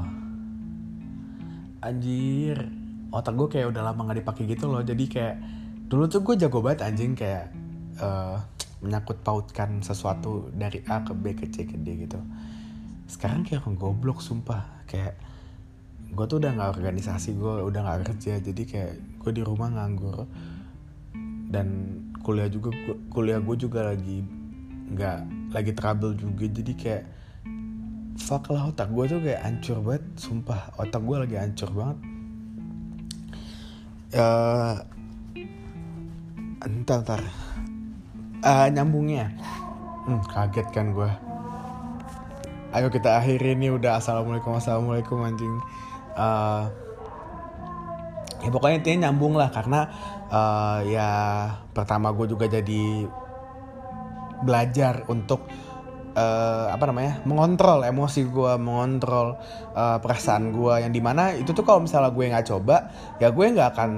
anjir 1.81 2.61
otak 3.09 3.33
gue 3.41 3.49
kayak 3.57 3.73
udah 3.73 3.83
lama 3.89 4.13
gak 4.13 4.21
dipakai 4.21 4.45
gitu 4.53 4.69
loh. 4.69 4.85
Jadi 4.85 5.05
kayak 5.09 5.37
dulu 5.89 6.05
tuh 6.13 6.21
gue 6.21 6.45
jago 6.45 6.61
banget 6.61 6.85
anjing 6.85 7.17
kayak 7.17 7.58
uh, 7.99 8.39
menyangkut 8.79 9.23
pautkan 9.27 9.83
sesuatu 9.83 10.55
dari 10.55 10.83
A 10.87 11.03
ke 11.03 11.13
B 11.15 11.35
ke 11.35 11.51
C 11.51 11.67
ke 11.67 11.75
D 11.75 12.07
gitu. 12.07 12.19
Sekarang 13.11 13.43
kayak 13.43 13.67
orang 13.67 13.77
goblok 13.79 14.23
sumpah. 14.23 14.87
Kayak 14.87 15.19
gue 16.09 16.25
tuh 16.25 16.39
udah 16.41 16.51
nggak 16.55 16.71
organisasi 16.79 17.35
gue 17.35 17.55
udah 17.67 17.81
nggak 17.83 17.99
kerja. 18.15 18.39
Jadi 18.39 18.63
kayak 18.65 18.93
gue 19.19 19.31
di 19.35 19.43
rumah 19.43 19.69
nganggur. 19.75 20.27
Dan 21.49 21.69
kuliah 22.23 22.47
juga 22.53 22.71
kuliah 23.09 23.41
gue 23.41 23.57
juga 23.57 23.91
lagi 23.91 24.23
nggak 24.95 25.19
lagi 25.51 25.73
trouble 25.75 26.15
juga. 26.15 26.45
Jadi 26.47 26.73
kayak 26.79 27.05
fuck 28.19 28.51
lah 28.51 28.71
otak 28.71 28.91
gue 28.91 29.05
tuh 29.11 29.21
kayak 29.23 29.41
hancur 29.43 29.79
banget 29.83 30.05
sumpah. 30.15 30.71
Otak 30.79 31.03
gue 31.03 31.17
lagi 31.19 31.37
hancur 31.39 31.71
banget. 31.75 31.99
Uh, 34.09 34.81
entar 36.65 37.05
entar 37.05 37.21
uh, 38.45 38.67
nyambungnya. 38.71 39.33
Hmm, 40.09 40.25
kaget 40.25 40.69
kan 40.73 40.97
gue 40.97 41.11
ayo 42.73 42.89
kita 42.93 43.21
akhiri 43.21 43.57
ini 43.57 43.73
udah. 43.73 44.01
Assalamualaikum 44.01 44.57
assalamualaikum 44.57 45.25
anjing. 45.25 45.55
Uh, 46.19 46.69
ya 48.45 48.51
pokoknya 48.53 48.77
intinya 48.83 49.09
nyambung 49.09 49.35
lah 49.39 49.49
karena 49.51 49.89
uh, 50.29 50.81
ya 50.85 51.11
pertama 51.73 52.13
gue 52.13 52.27
juga 52.29 52.47
jadi 52.51 53.09
belajar 54.43 55.03
untuk 55.11 55.47
uh, 56.15 56.71
apa 56.71 56.85
namanya 56.87 57.23
mengontrol 57.27 57.83
emosi 57.83 58.31
gue 58.31 58.53
mengontrol 58.59 59.39
uh, 59.75 59.99
perasaan 59.99 60.55
gue 60.55 60.75
yang 60.87 60.95
di 60.95 61.03
mana 61.03 61.35
itu 61.35 61.51
tuh 61.51 61.67
kalau 61.67 61.83
misalnya 61.83 62.15
gue 62.15 62.25
nggak 62.31 62.47
coba 62.47 62.95
ya 63.19 63.35
gue 63.35 63.45
nggak 63.51 63.69
akan 63.75 63.91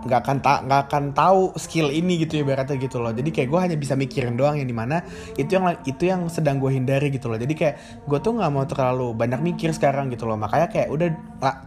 nggak 0.00 0.20
akan 0.24 0.36
tak 0.40 0.58
nggak 0.64 0.80
akan 0.88 1.04
tahu 1.12 1.52
skill 1.60 1.92
ini 1.92 2.24
gitu 2.24 2.40
ya 2.40 2.44
berarti 2.44 2.80
gitu 2.80 3.00
loh. 3.00 3.12
Jadi 3.12 3.28
kayak 3.32 3.48
gue 3.52 3.60
hanya 3.60 3.76
bisa 3.76 3.94
mikirin 3.96 4.34
doang 4.36 4.56
yang 4.56 4.68
di 4.68 4.76
mana 4.76 5.04
itu 5.36 5.50
yang 5.52 5.76
itu 5.84 6.02
yang 6.08 6.26
sedang 6.32 6.56
gue 6.56 6.72
hindari 6.72 7.12
gitu 7.12 7.28
loh. 7.28 7.36
Jadi 7.36 7.52
kayak 7.52 7.74
gue 8.08 8.18
tuh 8.20 8.32
nggak 8.36 8.50
mau 8.52 8.64
terlalu 8.64 9.12
banyak 9.12 9.40
mikir 9.44 9.70
sekarang 9.76 10.08
gitu 10.08 10.24
loh. 10.24 10.40
Makanya 10.40 10.72
kayak 10.72 10.88
udah 10.88 11.08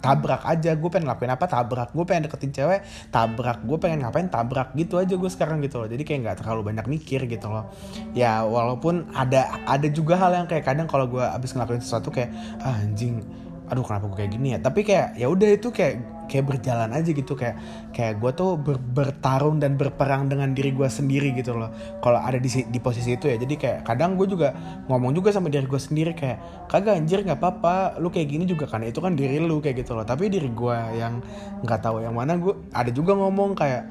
tabrak 0.01 0.41
aja 0.45 0.73
gue 0.73 0.89
pengen 0.89 1.05
ngelakuin 1.09 1.31
apa 1.33 1.45
tabrak. 1.45 1.89
Gue 1.93 2.05
pengen 2.09 2.29
deketin 2.29 2.51
cewek 2.53 2.79
tabrak. 3.13 3.61
Gue 3.65 3.77
pengen 3.77 4.05
ngapain 4.05 4.27
tabrak. 4.29 4.73
Gitu 4.73 4.97
aja 4.97 5.13
gue 5.13 5.29
sekarang 5.29 5.61
gitu 5.61 5.81
loh. 5.83 5.87
Jadi 5.89 6.01
kayak 6.01 6.19
nggak 6.25 6.37
terlalu 6.41 6.73
banyak 6.73 6.85
mikir 6.89 7.25
gitu 7.29 7.47
loh. 7.49 7.69
Ya 8.17 8.41
walaupun 8.41 9.13
ada 9.13 9.61
ada 9.69 9.87
juga 9.89 10.17
hal 10.17 10.33
yang 10.33 10.47
kayak 10.49 10.65
kadang 10.65 10.89
kalau 10.89 11.05
gue 11.05 11.21
abis 11.21 11.53
ngelakuin 11.53 11.81
sesuatu 11.81 12.09
kayak 12.09 12.33
ah, 12.61 12.81
anjing 12.81 13.21
aduh 13.71 13.83
kenapa 13.83 14.11
gue 14.11 14.17
kayak 14.23 14.31
gini 14.35 14.47
ya? 14.55 14.59
Tapi 14.59 14.83
kayak 14.83 15.15
ya 15.15 15.27
udah 15.31 15.49
itu 15.55 15.71
kayak 15.71 15.95
kayak 16.27 16.45
berjalan 16.49 16.89
aja 16.91 17.09
gitu. 17.09 17.33
Kayak 17.33 17.55
kayak 17.95 18.13
gue 18.19 18.31
tuh 18.35 18.59
ber, 18.59 18.75
bertarung 18.79 19.57
dan 19.63 19.79
berperang 19.79 20.27
dengan 20.27 20.51
diri 20.51 20.75
gue 20.75 20.87
sendiri 20.87 21.31
gitu 21.35 21.55
loh. 21.55 21.71
Kalau 22.03 22.19
ada 22.19 22.37
di 22.37 22.49
di 22.49 22.79
posisi 22.83 23.15
itu 23.15 23.31
ya. 23.31 23.39
Jadi 23.39 23.55
kayak 23.55 23.79
kadang 23.87 24.19
gue 24.19 24.27
juga 24.27 24.51
ngomong 24.91 25.15
juga 25.15 25.31
sama 25.31 25.47
diri 25.47 25.63
gue 25.63 25.81
sendiri 25.81 26.11
kayak 26.11 26.67
kagak 26.67 26.99
anjir 26.99 27.23
nggak 27.23 27.39
apa-apa. 27.39 27.99
Lu 28.03 28.11
kayak 28.11 28.27
gini 28.27 28.43
juga 28.43 28.67
kan. 28.67 28.83
Itu 28.83 28.99
kan 28.99 29.15
diri 29.15 29.39
lu 29.39 29.63
kayak 29.63 29.83
gitu 29.83 29.95
loh. 29.95 30.03
Tapi 30.03 30.27
diri 30.27 30.51
gue 30.51 30.77
yang 30.99 31.23
nggak 31.63 31.79
tahu 31.79 32.03
yang 32.03 32.15
mana 32.15 32.35
gue 32.35 32.53
ada 32.75 32.91
juga 32.91 33.15
ngomong 33.15 33.55
kayak 33.55 33.83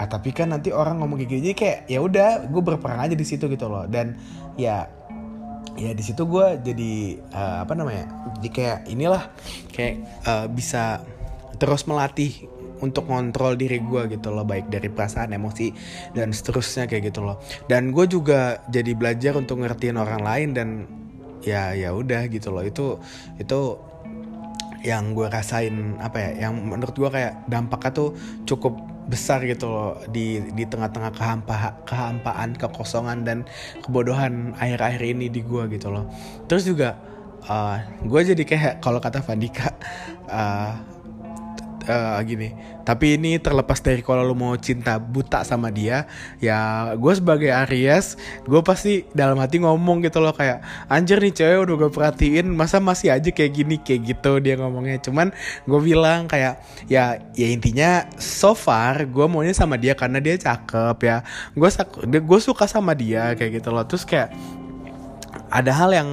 ah 0.00 0.08
tapi 0.08 0.32
kan 0.32 0.48
nanti 0.48 0.72
orang 0.72 0.96
ngomong 0.96 1.20
kayak 1.20 1.28
gini 1.28 1.40
jadi 1.52 1.56
kayak 1.60 1.78
ya 1.92 2.00
udah 2.00 2.28
gue 2.48 2.62
berperang 2.64 3.04
aja 3.04 3.12
di 3.12 3.26
situ 3.26 3.52
gitu 3.52 3.68
loh. 3.68 3.84
Dan 3.84 4.16
ya 4.56 4.99
ya 5.78 5.96
di 5.96 6.02
situ 6.04 6.28
gue 6.28 6.60
jadi 6.60 6.92
uh, 7.32 7.64
apa 7.64 7.72
namanya 7.72 8.04
jadi 8.38 8.48
kayak 8.52 8.78
inilah 8.90 9.22
kayak 9.72 9.94
uh, 10.28 10.46
bisa 10.50 11.00
terus 11.60 11.84
melatih 11.84 12.48
untuk 12.80 13.06
ngontrol 13.06 13.54
diri 13.54 13.78
gue 13.78 14.16
gitu 14.16 14.32
loh 14.32 14.44
baik 14.48 14.72
dari 14.72 14.88
perasaan 14.88 15.36
emosi 15.36 15.72
dan 16.16 16.32
seterusnya 16.32 16.88
kayak 16.88 17.12
gitu 17.12 17.20
loh. 17.20 17.36
Dan 17.68 17.92
gue 17.92 18.08
juga 18.08 18.64
jadi 18.72 18.96
belajar 18.96 19.36
untuk 19.36 19.60
ngertiin 19.60 20.00
orang 20.00 20.24
lain 20.24 20.48
dan 20.56 20.68
ya 21.44 21.76
ya 21.76 21.92
udah 21.92 22.26
gitu 22.32 22.48
loh. 22.50 22.64
Itu 22.64 22.98
itu 23.36 23.76
yang 24.80 25.12
gue 25.12 25.28
rasain 25.28 26.00
apa 26.00 26.16
ya 26.16 26.48
yang 26.48 26.56
menurut 26.56 26.96
gue 26.96 27.10
kayak 27.12 27.44
dampaknya 27.52 27.92
tuh 27.92 28.08
cukup 28.48 28.80
besar 29.10 29.42
gitu 29.42 29.66
loh 29.66 29.98
di 30.06 30.38
di 30.54 30.64
tengah-tengah 30.64 31.10
kehampa 31.10 31.82
kehampaan 31.82 32.54
kekosongan 32.54 33.26
dan 33.26 33.38
kebodohan 33.82 34.54
akhir-akhir 34.54 35.02
ini 35.02 35.26
di 35.26 35.42
gue 35.42 35.66
gitu 35.74 35.90
loh. 35.90 36.06
Terus 36.46 36.62
juga 36.70 36.94
uh, 37.50 37.76
gue 38.06 38.20
jadi 38.22 38.42
kayak 38.46 38.74
kalau 38.78 39.02
kata 39.02 39.18
Vandika 39.26 39.74
uh, 40.30 40.78
uh, 41.86 42.18
gini. 42.26 42.52
Tapi 42.84 43.16
ini 43.16 43.38
terlepas 43.38 43.78
dari 43.80 44.02
kalau 44.02 44.26
lo 44.26 44.34
mau 44.34 44.56
cinta 44.58 44.98
buta 44.98 45.46
sama 45.46 45.70
dia 45.70 46.10
ya 46.42 46.90
gue 46.98 47.12
sebagai 47.14 47.52
Aries 47.52 48.18
gue 48.44 48.60
pasti 48.66 49.06
dalam 49.14 49.38
hati 49.38 49.62
ngomong 49.62 50.02
gitu 50.02 50.18
loh 50.18 50.34
kayak 50.34 50.60
anjir 50.90 51.22
nih 51.22 51.30
cewek 51.30 51.58
udah 51.70 51.74
gue 51.86 51.90
perhatiin 51.92 52.50
masa 52.50 52.82
masih 52.82 53.14
aja 53.14 53.30
kayak 53.30 53.52
gini 53.54 53.76
kayak 53.78 54.16
gitu 54.16 54.42
dia 54.42 54.58
ngomongnya. 54.58 54.98
Cuman 55.00 55.30
gue 55.64 55.80
bilang 55.80 56.26
kayak 56.26 56.60
ya 56.90 57.22
ya 57.38 57.46
intinya 57.48 58.10
so 58.18 58.52
far 58.52 59.06
gue 59.06 59.26
maunya 59.30 59.54
sama 59.54 59.78
dia 59.78 59.94
karena 59.94 60.18
dia 60.18 60.34
cakep 60.36 60.98
ya. 61.00 61.22
Gue 61.54 61.70
gue 62.20 62.40
suka 62.42 62.66
sama 62.66 62.92
dia 62.98 63.32
kayak 63.38 63.62
gitu 63.62 63.70
loh. 63.70 63.86
Terus 63.86 64.02
kayak 64.02 64.34
ada 65.50 65.72
hal 65.74 65.90
yang 65.94 66.08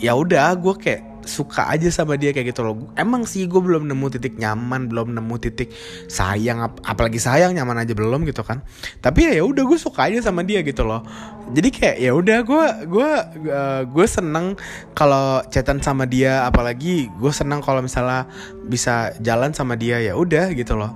ya 0.00 0.16
udah 0.16 0.56
gue 0.56 0.74
kayak 0.76 1.09
suka 1.24 1.68
aja 1.68 1.88
sama 1.92 2.16
dia 2.16 2.30
kayak 2.30 2.52
gitu 2.54 2.64
loh. 2.64 2.90
Emang 2.96 3.28
sih 3.28 3.44
gue 3.44 3.60
belum 3.60 3.86
nemu 3.88 4.06
titik 4.12 4.36
nyaman 4.40 4.88
belum 4.88 5.12
nemu 5.16 5.36
titik 5.40 5.72
sayang 6.08 6.64
ap 6.64 6.80
apalagi 6.82 7.20
sayang 7.20 7.52
nyaman 7.56 7.84
aja 7.84 7.92
belum 7.92 8.24
gitu 8.28 8.40
kan. 8.44 8.64
Tapi 9.04 9.36
ya 9.36 9.44
udah 9.44 9.62
gue 9.64 9.78
suka 9.78 10.08
aja 10.08 10.20
sama 10.24 10.44
dia 10.46 10.64
gitu 10.64 10.82
loh. 10.86 11.04
Jadi 11.50 11.68
kayak 11.70 11.96
ya 11.98 12.12
udah 12.14 12.38
gue 12.46 12.66
gue 12.86 13.10
uh, 13.50 13.82
gue 13.88 14.06
seneng 14.06 14.54
kalau 14.94 15.42
chatan 15.50 15.82
sama 15.82 16.06
dia 16.06 16.46
apalagi 16.46 17.10
gue 17.10 17.32
seneng 17.32 17.60
kalau 17.60 17.82
misalnya 17.82 18.28
bisa 18.68 19.12
jalan 19.20 19.52
sama 19.52 19.74
dia 19.76 19.98
ya 20.00 20.14
udah 20.14 20.52
gitu 20.56 20.76
loh. 20.78 20.92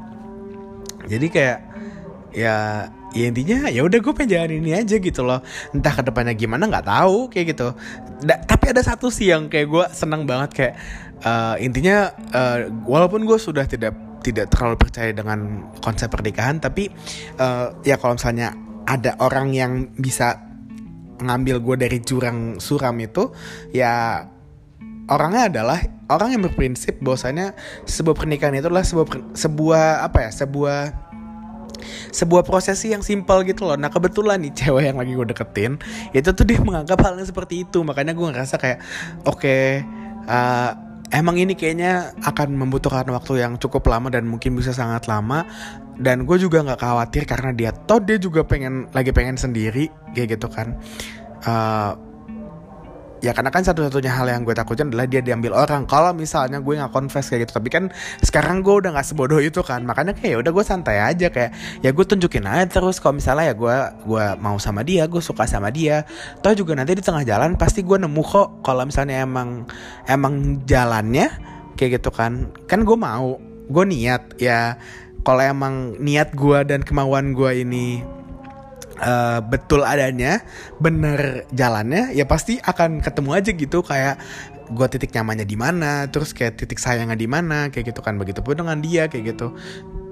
Jadi 1.04 1.26
kayak 1.28 1.58
ya 2.34 2.88
ya 3.14 3.30
intinya 3.30 3.70
ya 3.70 3.86
udah 3.86 3.98
gue 4.02 4.14
pengen 4.14 4.60
ini 4.60 4.74
aja 4.74 4.98
gitu 4.98 5.22
loh. 5.22 5.40
Entah 5.70 5.94
ke 5.94 6.02
depannya 6.02 6.34
gimana 6.34 6.66
nggak 6.66 6.86
tahu 6.86 7.30
kayak 7.30 7.54
gitu. 7.54 7.72
Da, 8.26 8.42
tapi 8.42 8.74
ada 8.74 8.82
satu 8.82 9.08
sih 9.08 9.30
yang 9.30 9.46
kayak 9.46 9.66
gue 9.70 9.84
senang 9.94 10.26
banget 10.26 10.50
kayak 10.52 10.74
uh, 11.22 11.54
intinya 11.62 12.12
uh, 12.34 12.68
walaupun 12.84 13.22
gue 13.24 13.38
sudah 13.38 13.64
tidak 13.64 13.94
tidak 14.24 14.48
terlalu 14.48 14.80
percaya 14.80 15.12
dengan 15.12 15.68
konsep 15.84 16.08
pernikahan 16.08 16.56
tapi 16.56 16.88
uh, 17.36 17.76
ya 17.84 18.00
kalau 18.00 18.16
misalnya 18.16 18.56
ada 18.88 19.16
orang 19.20 19.52
yang 19.52 19.72
bisa 19.96 20.40
ngambil 21.20 21.60
gue 21.60 21.76
dari 21.86 21.98
jurang 22.00 22.58
suram 22.58 22.96
itu 23.00 23.30
ya 23.70 24.24
orangnya 25.08 25.52
adalah 25.52 25.78
orang 26.08 26.36
yang 26.36 26.42
berprinsip 26.48 27.00
bahwasanya 27.04 27.52
sebuah 27.84 28.16
pernikahan 28.16 28.56
itu 28.56 28.66
adalah 28.68 28.84
sebuah 28.84 29.36
sebuah 29.36 29.86
apa 30.08 30.18
ya 30.28 30.30
sebuah 30.32 30.78
sebuah 32.10 32.42
prosesi 32.46 32.92
yang 32.92 33.00
simpel 33.00 33.42
gitu 33.46 33.66
loh. 33.66 33.76
Nah 33.78 33.88
kebetulan 33.88 34.40
nih 34.44 34.52
cewek 34.54 34.92
yang 34.92 34.98
lagi 35.00 35.12
gue 35.16 35.26
deketin 35.30 35.78
itu 36.12 36.28
tuh 36.30 36.44
dia 36.46 36.60
menganggap 36.60 36.98
halnya 37.02 37.24
seperti 37.24 37.66
itu. 37.66 37.82
Makanya 37.82 38.12
gue 38.12 38.26
ngerasa 38.28 38.56
kayak 38.60 38.78
oke 39.24 39.40
okay, 39.40 39.82
uh, 40.28 40.70
emang 41.14 41.38
ini 41.38 41.54
kayaknya 41.54 42.12
akan 42.22 42.54
membutuhkan 42.58 43.06
waktu 43.14 43.40
yang 43.44 43.56
cukup 43.56 43.86
lama 43.88 44.12
dan 44.12 44.28
mungkin 44.28 44.54
bisa 44.58 44.74
sangat 44.74 45.08
lama. 45.08 45.46
Dan 45.94 46.26
gue 46.26 46.36
juga 46.42 46.60
nggak 46.66 46.80
khawatir 46.82 47.22
karena 47.22 47.54
dia 47.54 47.70
toh 47.70 48.02
dia 48.02 48.18
juga 48.18 48.42
pengen 48.42 48.90
lagi 48.90 49.14
pengen 49.14 49.38
sendiri 49.38 49.88
kayak 50.12 50.38
gitu 50.38 50.50
kan. 50.50 50.74
Uh, 51.44 52.03
ya 53.24 53.32
karena 53.32 53.48
kan 53.48 53.64
satu-satunya 53.64 54.12
hal 54.12 54.28
yang 54.28 54.44
gue 54.44 54.52
takutin 54.52 54.92
adalah 54.92 55.08
dia 55.08 55.24
diambil 55.24 55.56
orang. 55.56 55.88
Kalau 55.88 56.12
misalnya 56.12 56.60
gue 56.60 56.76
nggak 56.76 56.92
confess 56.92 57.32
kayak 57.32 57.48
gitu 57.48 57.56
tapi 57.56 57.72
kan 57.72 57.88
sekarang 58.20 58.60
gue 58.60 58.84
udah 58.84 58.92
nggak 58.92 59.06
sebodoh 59.08 59.40
itu 59.40 59.64
kan. 59.64 59.80
Makanya 59.88 60.12
kayak 60.12 60.28
ya 60.28 60.36
udah 60.44 60.52
gue 60.52 60.64
santai 60.68 61.00
aja 61.00 61.32
kayak 61.32 61.80
ya 61.80 61.90
gue 61.96 62.04
tunjukin 62.04 62.44
aja 62.44 62.68
terus. 62.68 63.00
Kalau 63.00 63.16
misalnya 63.16 63.48
ya 63.48 63.54
gue 63.56 63.76
gue 64.04 64.24
mau 64.44 64.60
sama 64.60 64.84
dia 64.84 65.08
gue 65.08 65.24
suka 65.24 65.48
sama 65.48 65.72
dia 65.72 66.04
toh 66.44 66.52
juga 66.52 66.76
nanti 66.76 66.92
di 66.92 67.00
tengah 67.00 67.24
jalan 67.24 67.56
pasti 67.56 67.80
gue 67.80 67.96
nemu 67.96 68.20
kok 68.20 68.60
kalau 68.60 68.84
misalnya 68.84 69.24
emang 69.24 69.64
emang 70.04 70.60
jalannya 70.68 71.32
kayak 71.80 71.96
gitu 71.96 72.12
kan. 72.12 72.52
Kan 72.68 72.84
gue 72.84 72.96
mau 73.00 73.40
gue 73.72 73.84
niat 73.88 74.36
ya. 74.36 74.76
Kalau 75.24 75.40
emang 75.40 75.96
niat 76.04 76.36
gue 76.36 76.68
dan 76.68 76.84
kemauan 76.84 77.32
gue 77.32 77.64
ini 77.64 78.04
uh, 79.00 79.40
betul 79.42 79.82
adanya, 79.82 80.44
bener 80.78 81.48
jalannya, 81.50 82.14
ya 82.14 82.26
pasti 82.28 82.58
akan 82.60 83.00
ketemu 83.02 83.30
aja 83.34 83.50
gitu 83.50 83.78
kayak 83.82 84.18
gue 84.64 84.86
titik 84.88 85.12
nyamannya 85.12 85.44
di 85.44 85.56
mana, 85.60 86.08
terus 86.08 86.32
kayak 86.32 86.56
titik 86.56 86.80
sayangnya 86.80 87.18
di 87.18 87.28
mana, 87.28 87.68
kayak 87.68 87.92
gitu 87.92 88.00
kan. 88.00 88.16
Begitupun 88.16 88.64
dengan 88.64 88.80
dia 88.80 89.06
kayak 89.12 89.36
gitu 89.36 89.52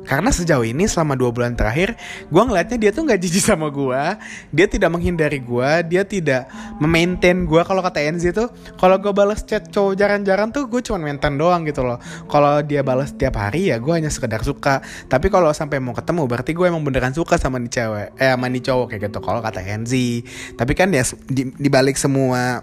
karena 0.02 0.30
sejauh 0.34 0.66
ini 0.66 0.90
selama 0.90 1.14
dua 1.14 1.30
bulan 1.30 1.54
terakhir 1.54 1.94
gue 2.26 2.42
ngeliatnya 2.42 2.78
dia 2.78 2.90
tuh 2.90 3.06
nggak 3.06 3.20
jijik 3.22 3.44
sama 3.44 3.70
gue 3.70 4.02
dia 4.50 4.66
tidak 4.66 4.90
menghindari 4.90 5.38
gue 5.38 5.70
dia 5.86 6.02
tidak 6.02 6.50
memaintain 6.82 7.46
gue 7.46 7.62
kalau 7.62 7.80
kata 7.80 8.02
Enzi 8.02 8.34
tuh 8.34 8.50
kalau 8.76 8.98
gue 8.98 9.12
balas 9.14 9.46
chat 9.46 9.68
cowok 9.70 9.94
jarang-jarang 9.94 10.50
tuh 10.50 10.66
gue 10.66 10.80
cuma 10.82 10.98
maintain 11.02 11.34
doang 11.36 11.62
gitu 11.68 11.84
loh. 11.84 11.98
Kalau 12.26 12.60
dia 12.64 12.80
balas 12.80 13.14
tiap 13.14 13.38
hari 13.38 13.70
ya 13.70 13.76
gue 13.78 13.92
hanya 13.92 14.08
sekedar 14.08 14.40
suka. 14.42 14.80
Tapi 15.06 15.28
kalau 15.28 15.50
sampai 15.52 15.78
mau 15.78 15.92
ketemu 15.92 16.26
berarti 16.26 16.52
gue 16.56 16.66
emang 16.66 16.82
beneran 16.82 17.12
suka 17.12 17.36
sama 17.36 17.60
nih 17.60 17.70
cewek 17.70 18.08
eh 18.16 18.30
sama 18.32 18.46
nih 18.48 18.62
cowok 18.62 18.86
kayak 18.94 19.00
gitu. 19.10 19.18
Kalau 19.20 19.40
kata 19.40 19.60
Enzi. 19.62 20.24
Tapi 20.56 20.72
kan 20.72 20.90
ya 20.90 21.04
di, 21.28 21.52
di 21.52 21.68
semua 21.94 22.62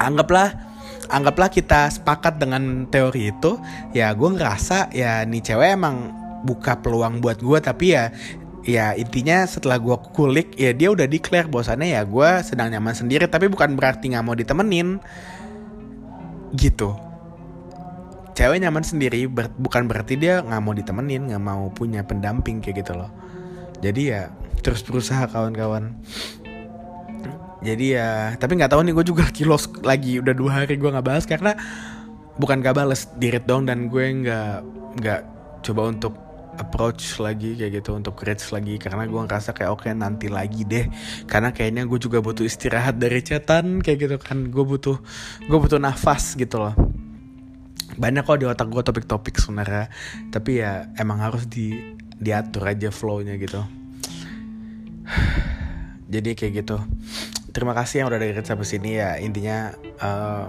anggaplah 0.00 0.72
anggaplah 1.12 1.52
kita 1.52 1.92
sepakat 1.92 2.40
dengan 2.40 2.88
teori 2.88 3.30
itu 3.30 3.60
ya 3.92 4.10
gue 4.16 4.28
ngerasa 4.32 4.90
ya 4.96 5.22
nih 5.28 5.42
cewek 5.44 5.76
emang 5.76 6.21
buka 6.42 6.78
peluang 6.82 7.22
buat 7.22 7.38
gue 7.38 7.58
tapi 7.62 7.94
ya 7.94 8.10
ya 8.62 8.94
intinya 8.94 9.42
setelah 9.42 9.78
gue 9.78 9.96
kulik 10.14 10.54
ya 10.54 10.70
dia 10.70 10.94
udah 10.94 11.06
declare 11.10 11.50
bahwasannya 11.50 11.98
ya 11.98 12.02
gue 12.06 12.30
sedang 12.46 12.70
nyaman 12.70 12.94
sendiri 12.94 13.26
tapi 13.26 13.50
bukan 13.50 13.74
berarti 13.74 14.14
nggak 14.14 14.24
mau 14.24 14.36
ditemenin. 14.38 15.02
Gitu. 16.54 16.94
Cewek 18.32 18.58
nyaman 18.64 18.84
sendiri 18.86 19.28
ber 19.28 19.50
bukan 19.52 19.90
berarti 19.90 20.16
dia 20.16 20.40
nggak 20.40 20.62
mau 20.62 20.72
ditemenin 20.72 21.32
nggak 21.32 21.42
mau 21.42 21.68
punya 21.74 22.06
pendamping 22.06 22.62
kayak 22.62 22.86
gitu 22.86 22.92
loh. 22.94 23.10
Jadi 23.82 24.14
ya 24.14 24.30
terus 24.62 24.86
berusaha 24.86 25.26
kawan-kawan. 25.26 25.98
Jadi 27.62 27.94
ya 27.98 28.34
tapi 28.38 28.58
nggak 28.58 28.70
tahu 28.74 28.82
nih 28.86 28.94
gue 28.94 29.06
juga 29.06 29.24
kilos 29.30 29.70
lagi 29.82 30.22
udah 30.22 30.34
dua 30.34 30.50
hari 30.62 30.78
gue 30.78 30.90
nggak 30.90 31.06
balas 31.06 31.26
karena 31.26 31.54
bukan 32.32 32.64
gak 32.64 32.76
balas 32.76 33.12
dirit 33.20 33.44
dong 33.44 33.68
dan 33.68 33.92
gue 33.92 34.04
nggak 34.24 34.54
nggak 34.98 35.20
coba 35.62 35.82
untuk 35.92 36.16
approach 36.58 37.20
lagi 37.20 37.56
kayak 37.56 37.82
gitu 37.82 37.96
untuk 37.96 38.18
reach 38.24 38.52
lagi. 38.52 38.76
Karena 38.76 39.08
gue 39.08 39.20
ngerasa 39.20 39.56
kayak 39.56 39.70
oke 39.72 39.86
okay, 39.88 39.96
nanti 39.96 40.28
lagi 40.28 40.66
deh. 40.66 40.86
Karena 41.24 41.52
kayaknya 41.52 41.88
gue 41.88 41.98
juga 42.00 42.20
butuh 42.20 42.44
istirahat 42.44 42.98
dari 43.00 43.20
chatan 43.24 43.80
kayak 43.80 43.98
gitu 44.08 44.16
kan. 44.20 44.48
Gue 44.52 44.64
butuh 44.64 45.00
gue 45.46 45.58
butuh 45.58 45.80
nafas 45.80 46.36
gitu 46.36 46.60
loh. 46.60 46.74
Banyak 47.96 48.24
kok 48.24 48.40
di 48.40 48.46
otak 48.48 48.68
gue 48.68 48.82
topik-topik 48.84 49.36
sebenarnya. 49.36 49.92
Tapi 50.32 50.50
ya 50.60 50.88
emang 50.96 51.20
harus 51.20 51.48
di 51.48 51.76
diatur 52.22 52.68
aja 52.68 52.88
flownya 52.92 53.34
gitu. 53.40 53.60
Jadi 56.12 56.30
kayak 56.36 56.52
gitu. 56.64 56.76
Terima 57.52 57.76
kasih 57.76 58.04
yang 58.04 58.08
udah 58.08 58.20
dengerin 58.20 58.46
sampai 58.48 58.66
sini 58.68 58.90
ya. 58.96 59.20
Intinya 59.20 59.76
uh, 60.00 60.46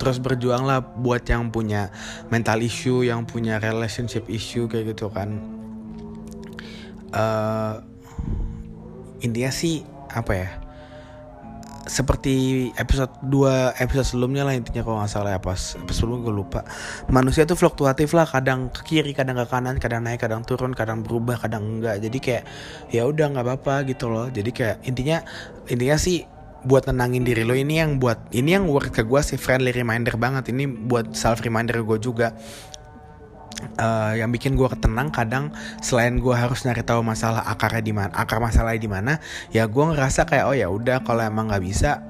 terus 0.00 0.16
berjuang 0.16 0.64
lah 0.64 0.80
buat 0.80 1.20
yang 1.28 1.52
punya 1.52 1.92
mental 2.32 2.64
issue 2.64 3.04
yang 3.04 3.28
punya 3.28 3.60
relationship 3.60 4.24
issue 4.32 4.64
kayak 4.64 4.96
gitu 4.96 5.12
kan. 5.12 5.36
Uh, 7.12 7.84
intinya 9.20 9.52
sih 9.52 9.84
apa 10.08 10.32
ya 10.32 10.48
seperti 11.90 12.68
episode 12.78 13.10
2 13.26 13.82
episode 13.82 14.06
sebelumnya 14.06 14.46
lah 14.46 14.54
intinya 14.54 14.86
kalau 14.86 15.02
nggak 15.02 15.10
salah 15.10 15.34
ya 15.34 15.40
pas 15.42 15.74
episode 15.74 16.06
sebelumnya 16.06 16.22
gue 16.22 16.34
lupa. 16.38 16.60
Manusia 17.10 17.42
tuh 17.50 17.58
fluktuatif 17.58 18.14
lah 18.14 18.30
kadang 18.30 18.70
ke 18.70 18.86
kiri 18.86 19.10
kadang 19.10 19.34
ke 19.34 19.46
kanan 19.50 19.82
kadang 19.82 20.06
naik 20.06 20.22
kadang 20.22 20.46
turun 20.46 20.70
kadang 20.70 21.02
berubah 21.02 21.42
kadang 21.42 21.66
enggak. 21.66 21.98
Jadi 21.98 22.18
kayak 22.22 22.44
ya 22.94 23.10
udah 23.10 23.34
nggak 23.34 23.42
apa-apa 23.42 23.90
gitu 23.90 24.06
loh. 24.06 24.30
Jadi 24.30 24.50
kayak 24.54 24.86
intinya 24.86 25.24
intinya 25.66 25.98
sih 25.98 26.22
buat 26.60 26.84
nenangin 26.88 27.24
diri 27.24 27.40
lo 27.40 27.56
ini 27.56 27.80
yang 27.80 27.96
buat 27.96 28.28
ini 28.36 28.56
yang 28.56 28.68
work 28.68 28.92
ke 28.92 29.02
gue 29.04 29.20
sih 29.24 29.40
friendly 29.40 29.72
reminder 29.72 30.16
banget. 30.20 30.52
Ini 30.52 30.68
buat 30.88 31.16
self 31.16 31.40
reminder 31.40 31.80
gue 31.80 31.98
juga. 32.00 32.36
Uh, 33.76 34.16
yang 34.16 34.32
bikin 34.32 34.56
gue 34.56 34.64
ketenang 34.72 35.12
kadang 35.12 35.52
selain 35.84 36.16
gue 36.16 36.32
harus 36.32 36.64
nyari 36.64 36.80
tahu 36.80 37.04
masalah 37.04 37.44
akarnya 37.44 37.84
di 37.84 37.92
mana 37.92 38.08
akar 38.16 38.40
masalahnya 38.40 38.80
di 38.80 38.88
mana 38.88 39.12
ya 39.52 39.68
gue 39.68 39.84
ngerasa 39.84 40.24
kayak 40.24 40.48
oh 40.48 40.56
ya 40.56 40.72
udah 40.72 41.04
kalau 41.04 41.20
emang 41.20 41.52
nggak 41.52 41.60
bisa 41.60 42.00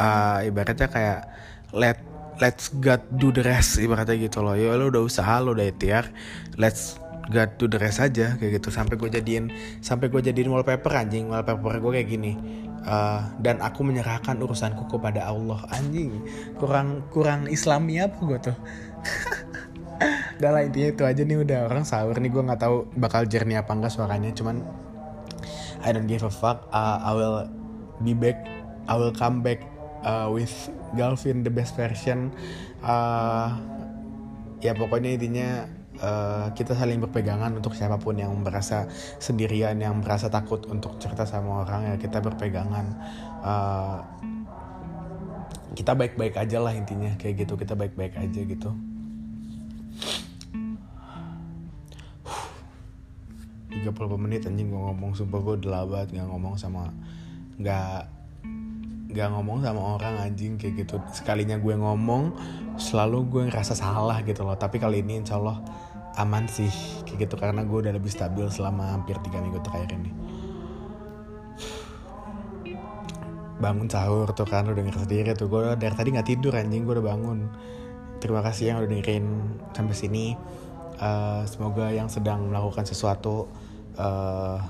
uh, 0.00 0.40
ibaratnya 0.40 0.88
kayak 0.88 1.28
let 1.76 2.00
let's 2.40 2.72
God 2.72 3.04
do 3.20 3.36
the 3.36 3.44
rest 3.44 3.76
ibaratnya 3.76 4.16
gitu 4.16 4.40
loh. 4.40 4.56
Ya 4.56 4.72
lo 4.80 4.88
udah 4.88 5.04
usaha 5.04 5.44
lo 5.44 5.52
udah 5.52 5.68
ikhtiar 5.68 6.08
let's 6.56 6.96
God 7.28 7.60
do 7.60 7.68
the 7.68 7.76
rest 7.76 8.00
aja 8.00 8.40
kayak 8.40 8.64
gitu. 8.64 8.72
Sampai 8.72 8.96
gue 8.96 9.12
jadiin 9.12 9.52
sampai 9.84 10.08
gue 10.08 10.24
jadiin 10.24 10.48
wallpaper 10.48 10.92
anjing. 10.92 11.28
Wallpaper 11.28 11.84
gue 11.84 12.00
kayak 12.00 12.08
gini 12.08 12.63
uh, 12.84 13.20
dan 13.40 13.58
aku 13.64 13.82
menyerahkan 13.82 14.36
urusanku 14.38 14.86
kepada 14.88 15.28
Allah. 15.28 15.64
Anjing 15.72 16.24
kurang 16.60 17.04
kurang 17.10 17.48
Islami 17.50 18.00
apa 18.00 18.16
gue 18.20 18.38
tuh? 18.52 18.56
Udah 20.38 20.50
lah 20.50 20.62
intinya 20.66 20.88
itu 20.90 21.02
aja 21.06 21.22
nih 21.22 21.38
udah 21.46 21.70
orang 21.70 21.86
sahur 21.86 22.18
nih 22.18 22.26
gue 22.26 22.42
nggak 22.42 22.60
tahu 22.66 22.90
bakal 22.98 23.22
jernih 23.24 23.62
apa 23.62 23.70
enggak 23.70 23.94
suaranya 23.94 24.34
cuman 24.34 24.66
I 25.84 25.94
don't 25.94 26.10
give 26.10 26.26
a 26.26 26.32
fuck. 26.32 26.66
Uh, 26.74 26.98
I 27.00 27.12
will 27.14 27.46
be 28.02 28.12
back 28.12 28.42
I 28.90 28.98
will 28.98 29.14
come 29.14 29.40
back 29.40 29.62
uh, 30.02 30.28
with 30.28 30.52
Galvin 30.98 31.46
the 31.46 31.52
best 31.52 31.78
version. 31.78 32.34
Uh, 32.84 33.56
ya 34.60 34.76
pokoknya 34.76 35.16
intinya 35.16 35.68
uh, 36.04 36.52
kita 36.52 36.76
saling 36.76 37.00
berpegangan 37.00 37.56
untuk 37.56 37.72
siapa 37.72 37.96
pun 37.96 38.20
yang 38.20 38.36
merasa 38.44 38.84
sendirian 39.16 39.80
yang 39.80 40.04
merasa 40.04 40.28
takut 40.28 40.68
untuk 40.68 41.00
cerita 41.00 41.24
sama 41.24 41.64
orang 41.64 41.88
ya 41.88 41.96
kita 41.96 42.20
berpegangan. 42.20 42.86
Uh, 43.40 43.98
kita 45.74 45.96
baik-baik 45.96 46.38
aja 46.38 46.62
lah 46.62 46.70
intinya 46.70 47.16
kayak 47.18 47.48
gitu. 47.48 47.56
Kita 47.56 47.74
baik-baik 47.74 48.14
aja 48.14 48.40
gitu. 48.44 48.70
Tiga 53.74 53.90
puluh 53.90 54.14
menit 54.14 54.46
anjing 54.46 54.70
gue 54.70 54.78
ngomong. 54.78 55.18
Sumpah 55.18 55.40
gue 55.42 55.56
banget 55.66 56.14
nggak 56.14 56.28
ngomong 56.30 56.54
sama 56.54 56.94
nggak 57.58 58.06
nggak 59.10 59.28
ngomong 59.34 59.66
sama 59.66 59.98
orang 59.98 60.14
anjing 60.22 60.54
kayak 60.54 60.86
gitu. 60.86 61.02
Sekalinya 61.10 61.58
gue 61.58 61.74
ngomong 61.74 62.38
selalu 62.78 63.18
gue 63.26 63.42
ngerasa 63.50 63.74
salah 63.74 64.22
gitu 64.22 64.46
loh. 64.46 64.54
Tapi 64.54 64.78
kali 64.78 65.02
ini 65.02 65.26
insya 65.26 65.42
Allah 65.42 65.58
aman 66.20 66.46
sih. 66.46 66.70
Kayak 67.06 67.28
gitu 67.28 67.34
karena 67.40 67.62
gue 67.66 67.78
udah 67.84 67.92
lebih 67.94 68.10
stabil 68.10 68.46
selama 68.50 68.94
hampir 68.94 69.18
tiga 69.22 69.38
minggu 69.42 69.60
terakhir 69.62 69.94
ini. 69.94 70.10
Bangun 73.58 73.88
sahur 73.88 74.28
tuh 74.34 74.44
kan 74.44 74.66
udah 74.66 74.76
denger 74.76 74.96
sendiri 75.06 75.30
tuh. 75.38 75.46
Gue 75.48 75.74
dari 75.78 75.94
tadi 75.94 76.08
nggak 76.14 76.28
tidur 76.28 76.52
anjing. 76.54 76.82
Gue 76.84 77.00
udah 77.00 77.06
bangun. 77.14 77.38
Terima 78.18 78.40
kasih 78.40 78.74
yang 78.74 78.76
udah 78.82 78.90
dengerin 78.90 79.26
sampai 79.74 79.96
sini. 79.96 80.26
Uh, 80.94 81.42
semoga 81.50 81.90
yang 81.90 82.06
sedang 82.06 82.54
melakukan 82.54 82.86
sesuatu 82.86 83.50
uh, 83.98 84.62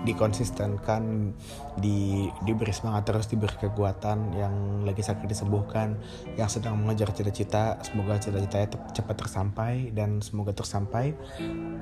dikonsistenkan 0.00 1.36
di 1.76 2.28
diberi 2.44 2.72
semangat 2.72 3.12
terus 3.12 3.28
diberi 3.28 3.52
kekuatan 3.52 4.32
yang 4.32 4.54
lagi 4.88 5.04
sakit 5.04 5.28
disembuhkan 5.28 6.00
yang 6.40 6.48
sedang 6.48 6.80
mengejar 6.80 7.12
cita-cita. 7.12 7.76
Semoga 7.84 8.16
cita-citanya 8.16 8.68
cepat 8.96 9.16
tersampai 9.20 9.92
dan 9.92 10.24
semoga 10.24 10.56
tersampai. 10.56 11.12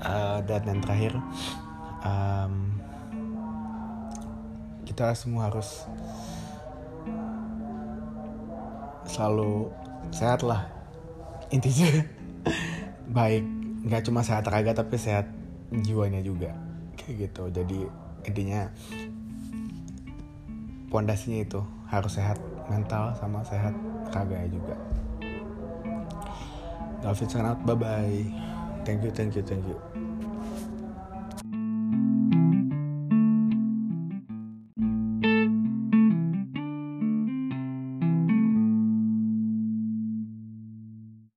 Uh, 0.03 0.43
dan 0.47 0.67
yang 0.67 0.83
terakhir 0.83 1.15
um, 2.03 2.79
kita 4.83 5.15
semua 5.15 5.47
harus 5.53 5.87
selalu 9.07 9.71
sehat 10.11 10.43
lah. 10.43 10.67
Intinya 11.55 12.03
baik. 13.19 13.45
Nggak 13.87 14.03
cuma 14.11 14.27
sehat 14.27 14.43
raga 14.51 14.75
tapi 14.75 14.99
sehat 14.99 15.31
jiwanya 15.71 16.19
juga. 16.19 16.51
Kayak 16.99 17.31
gitu. 17.31 17.45
Jadi 17.55 18.08
intinya 18.29 18.69
pondasinya 20.93 21.41
itu 21.41 21.61
harus 21.89 22.13
sehat 22.17 22.37
mental 22.69 23.17
sama 23.17 23.41
sehat 23.45 23.73
raga 24.13 24.45
juga. 24.49 24.77
David 26.99 27.29
sangat 27.31 27.57
bye 27.65 27.79
bye 27.79 28.27
thank 28.83 29.01
you 29.01 29.13
thank 29.15 29.33
you 29.33 29.43
thank 29.45 29.63
you 29.65 29.79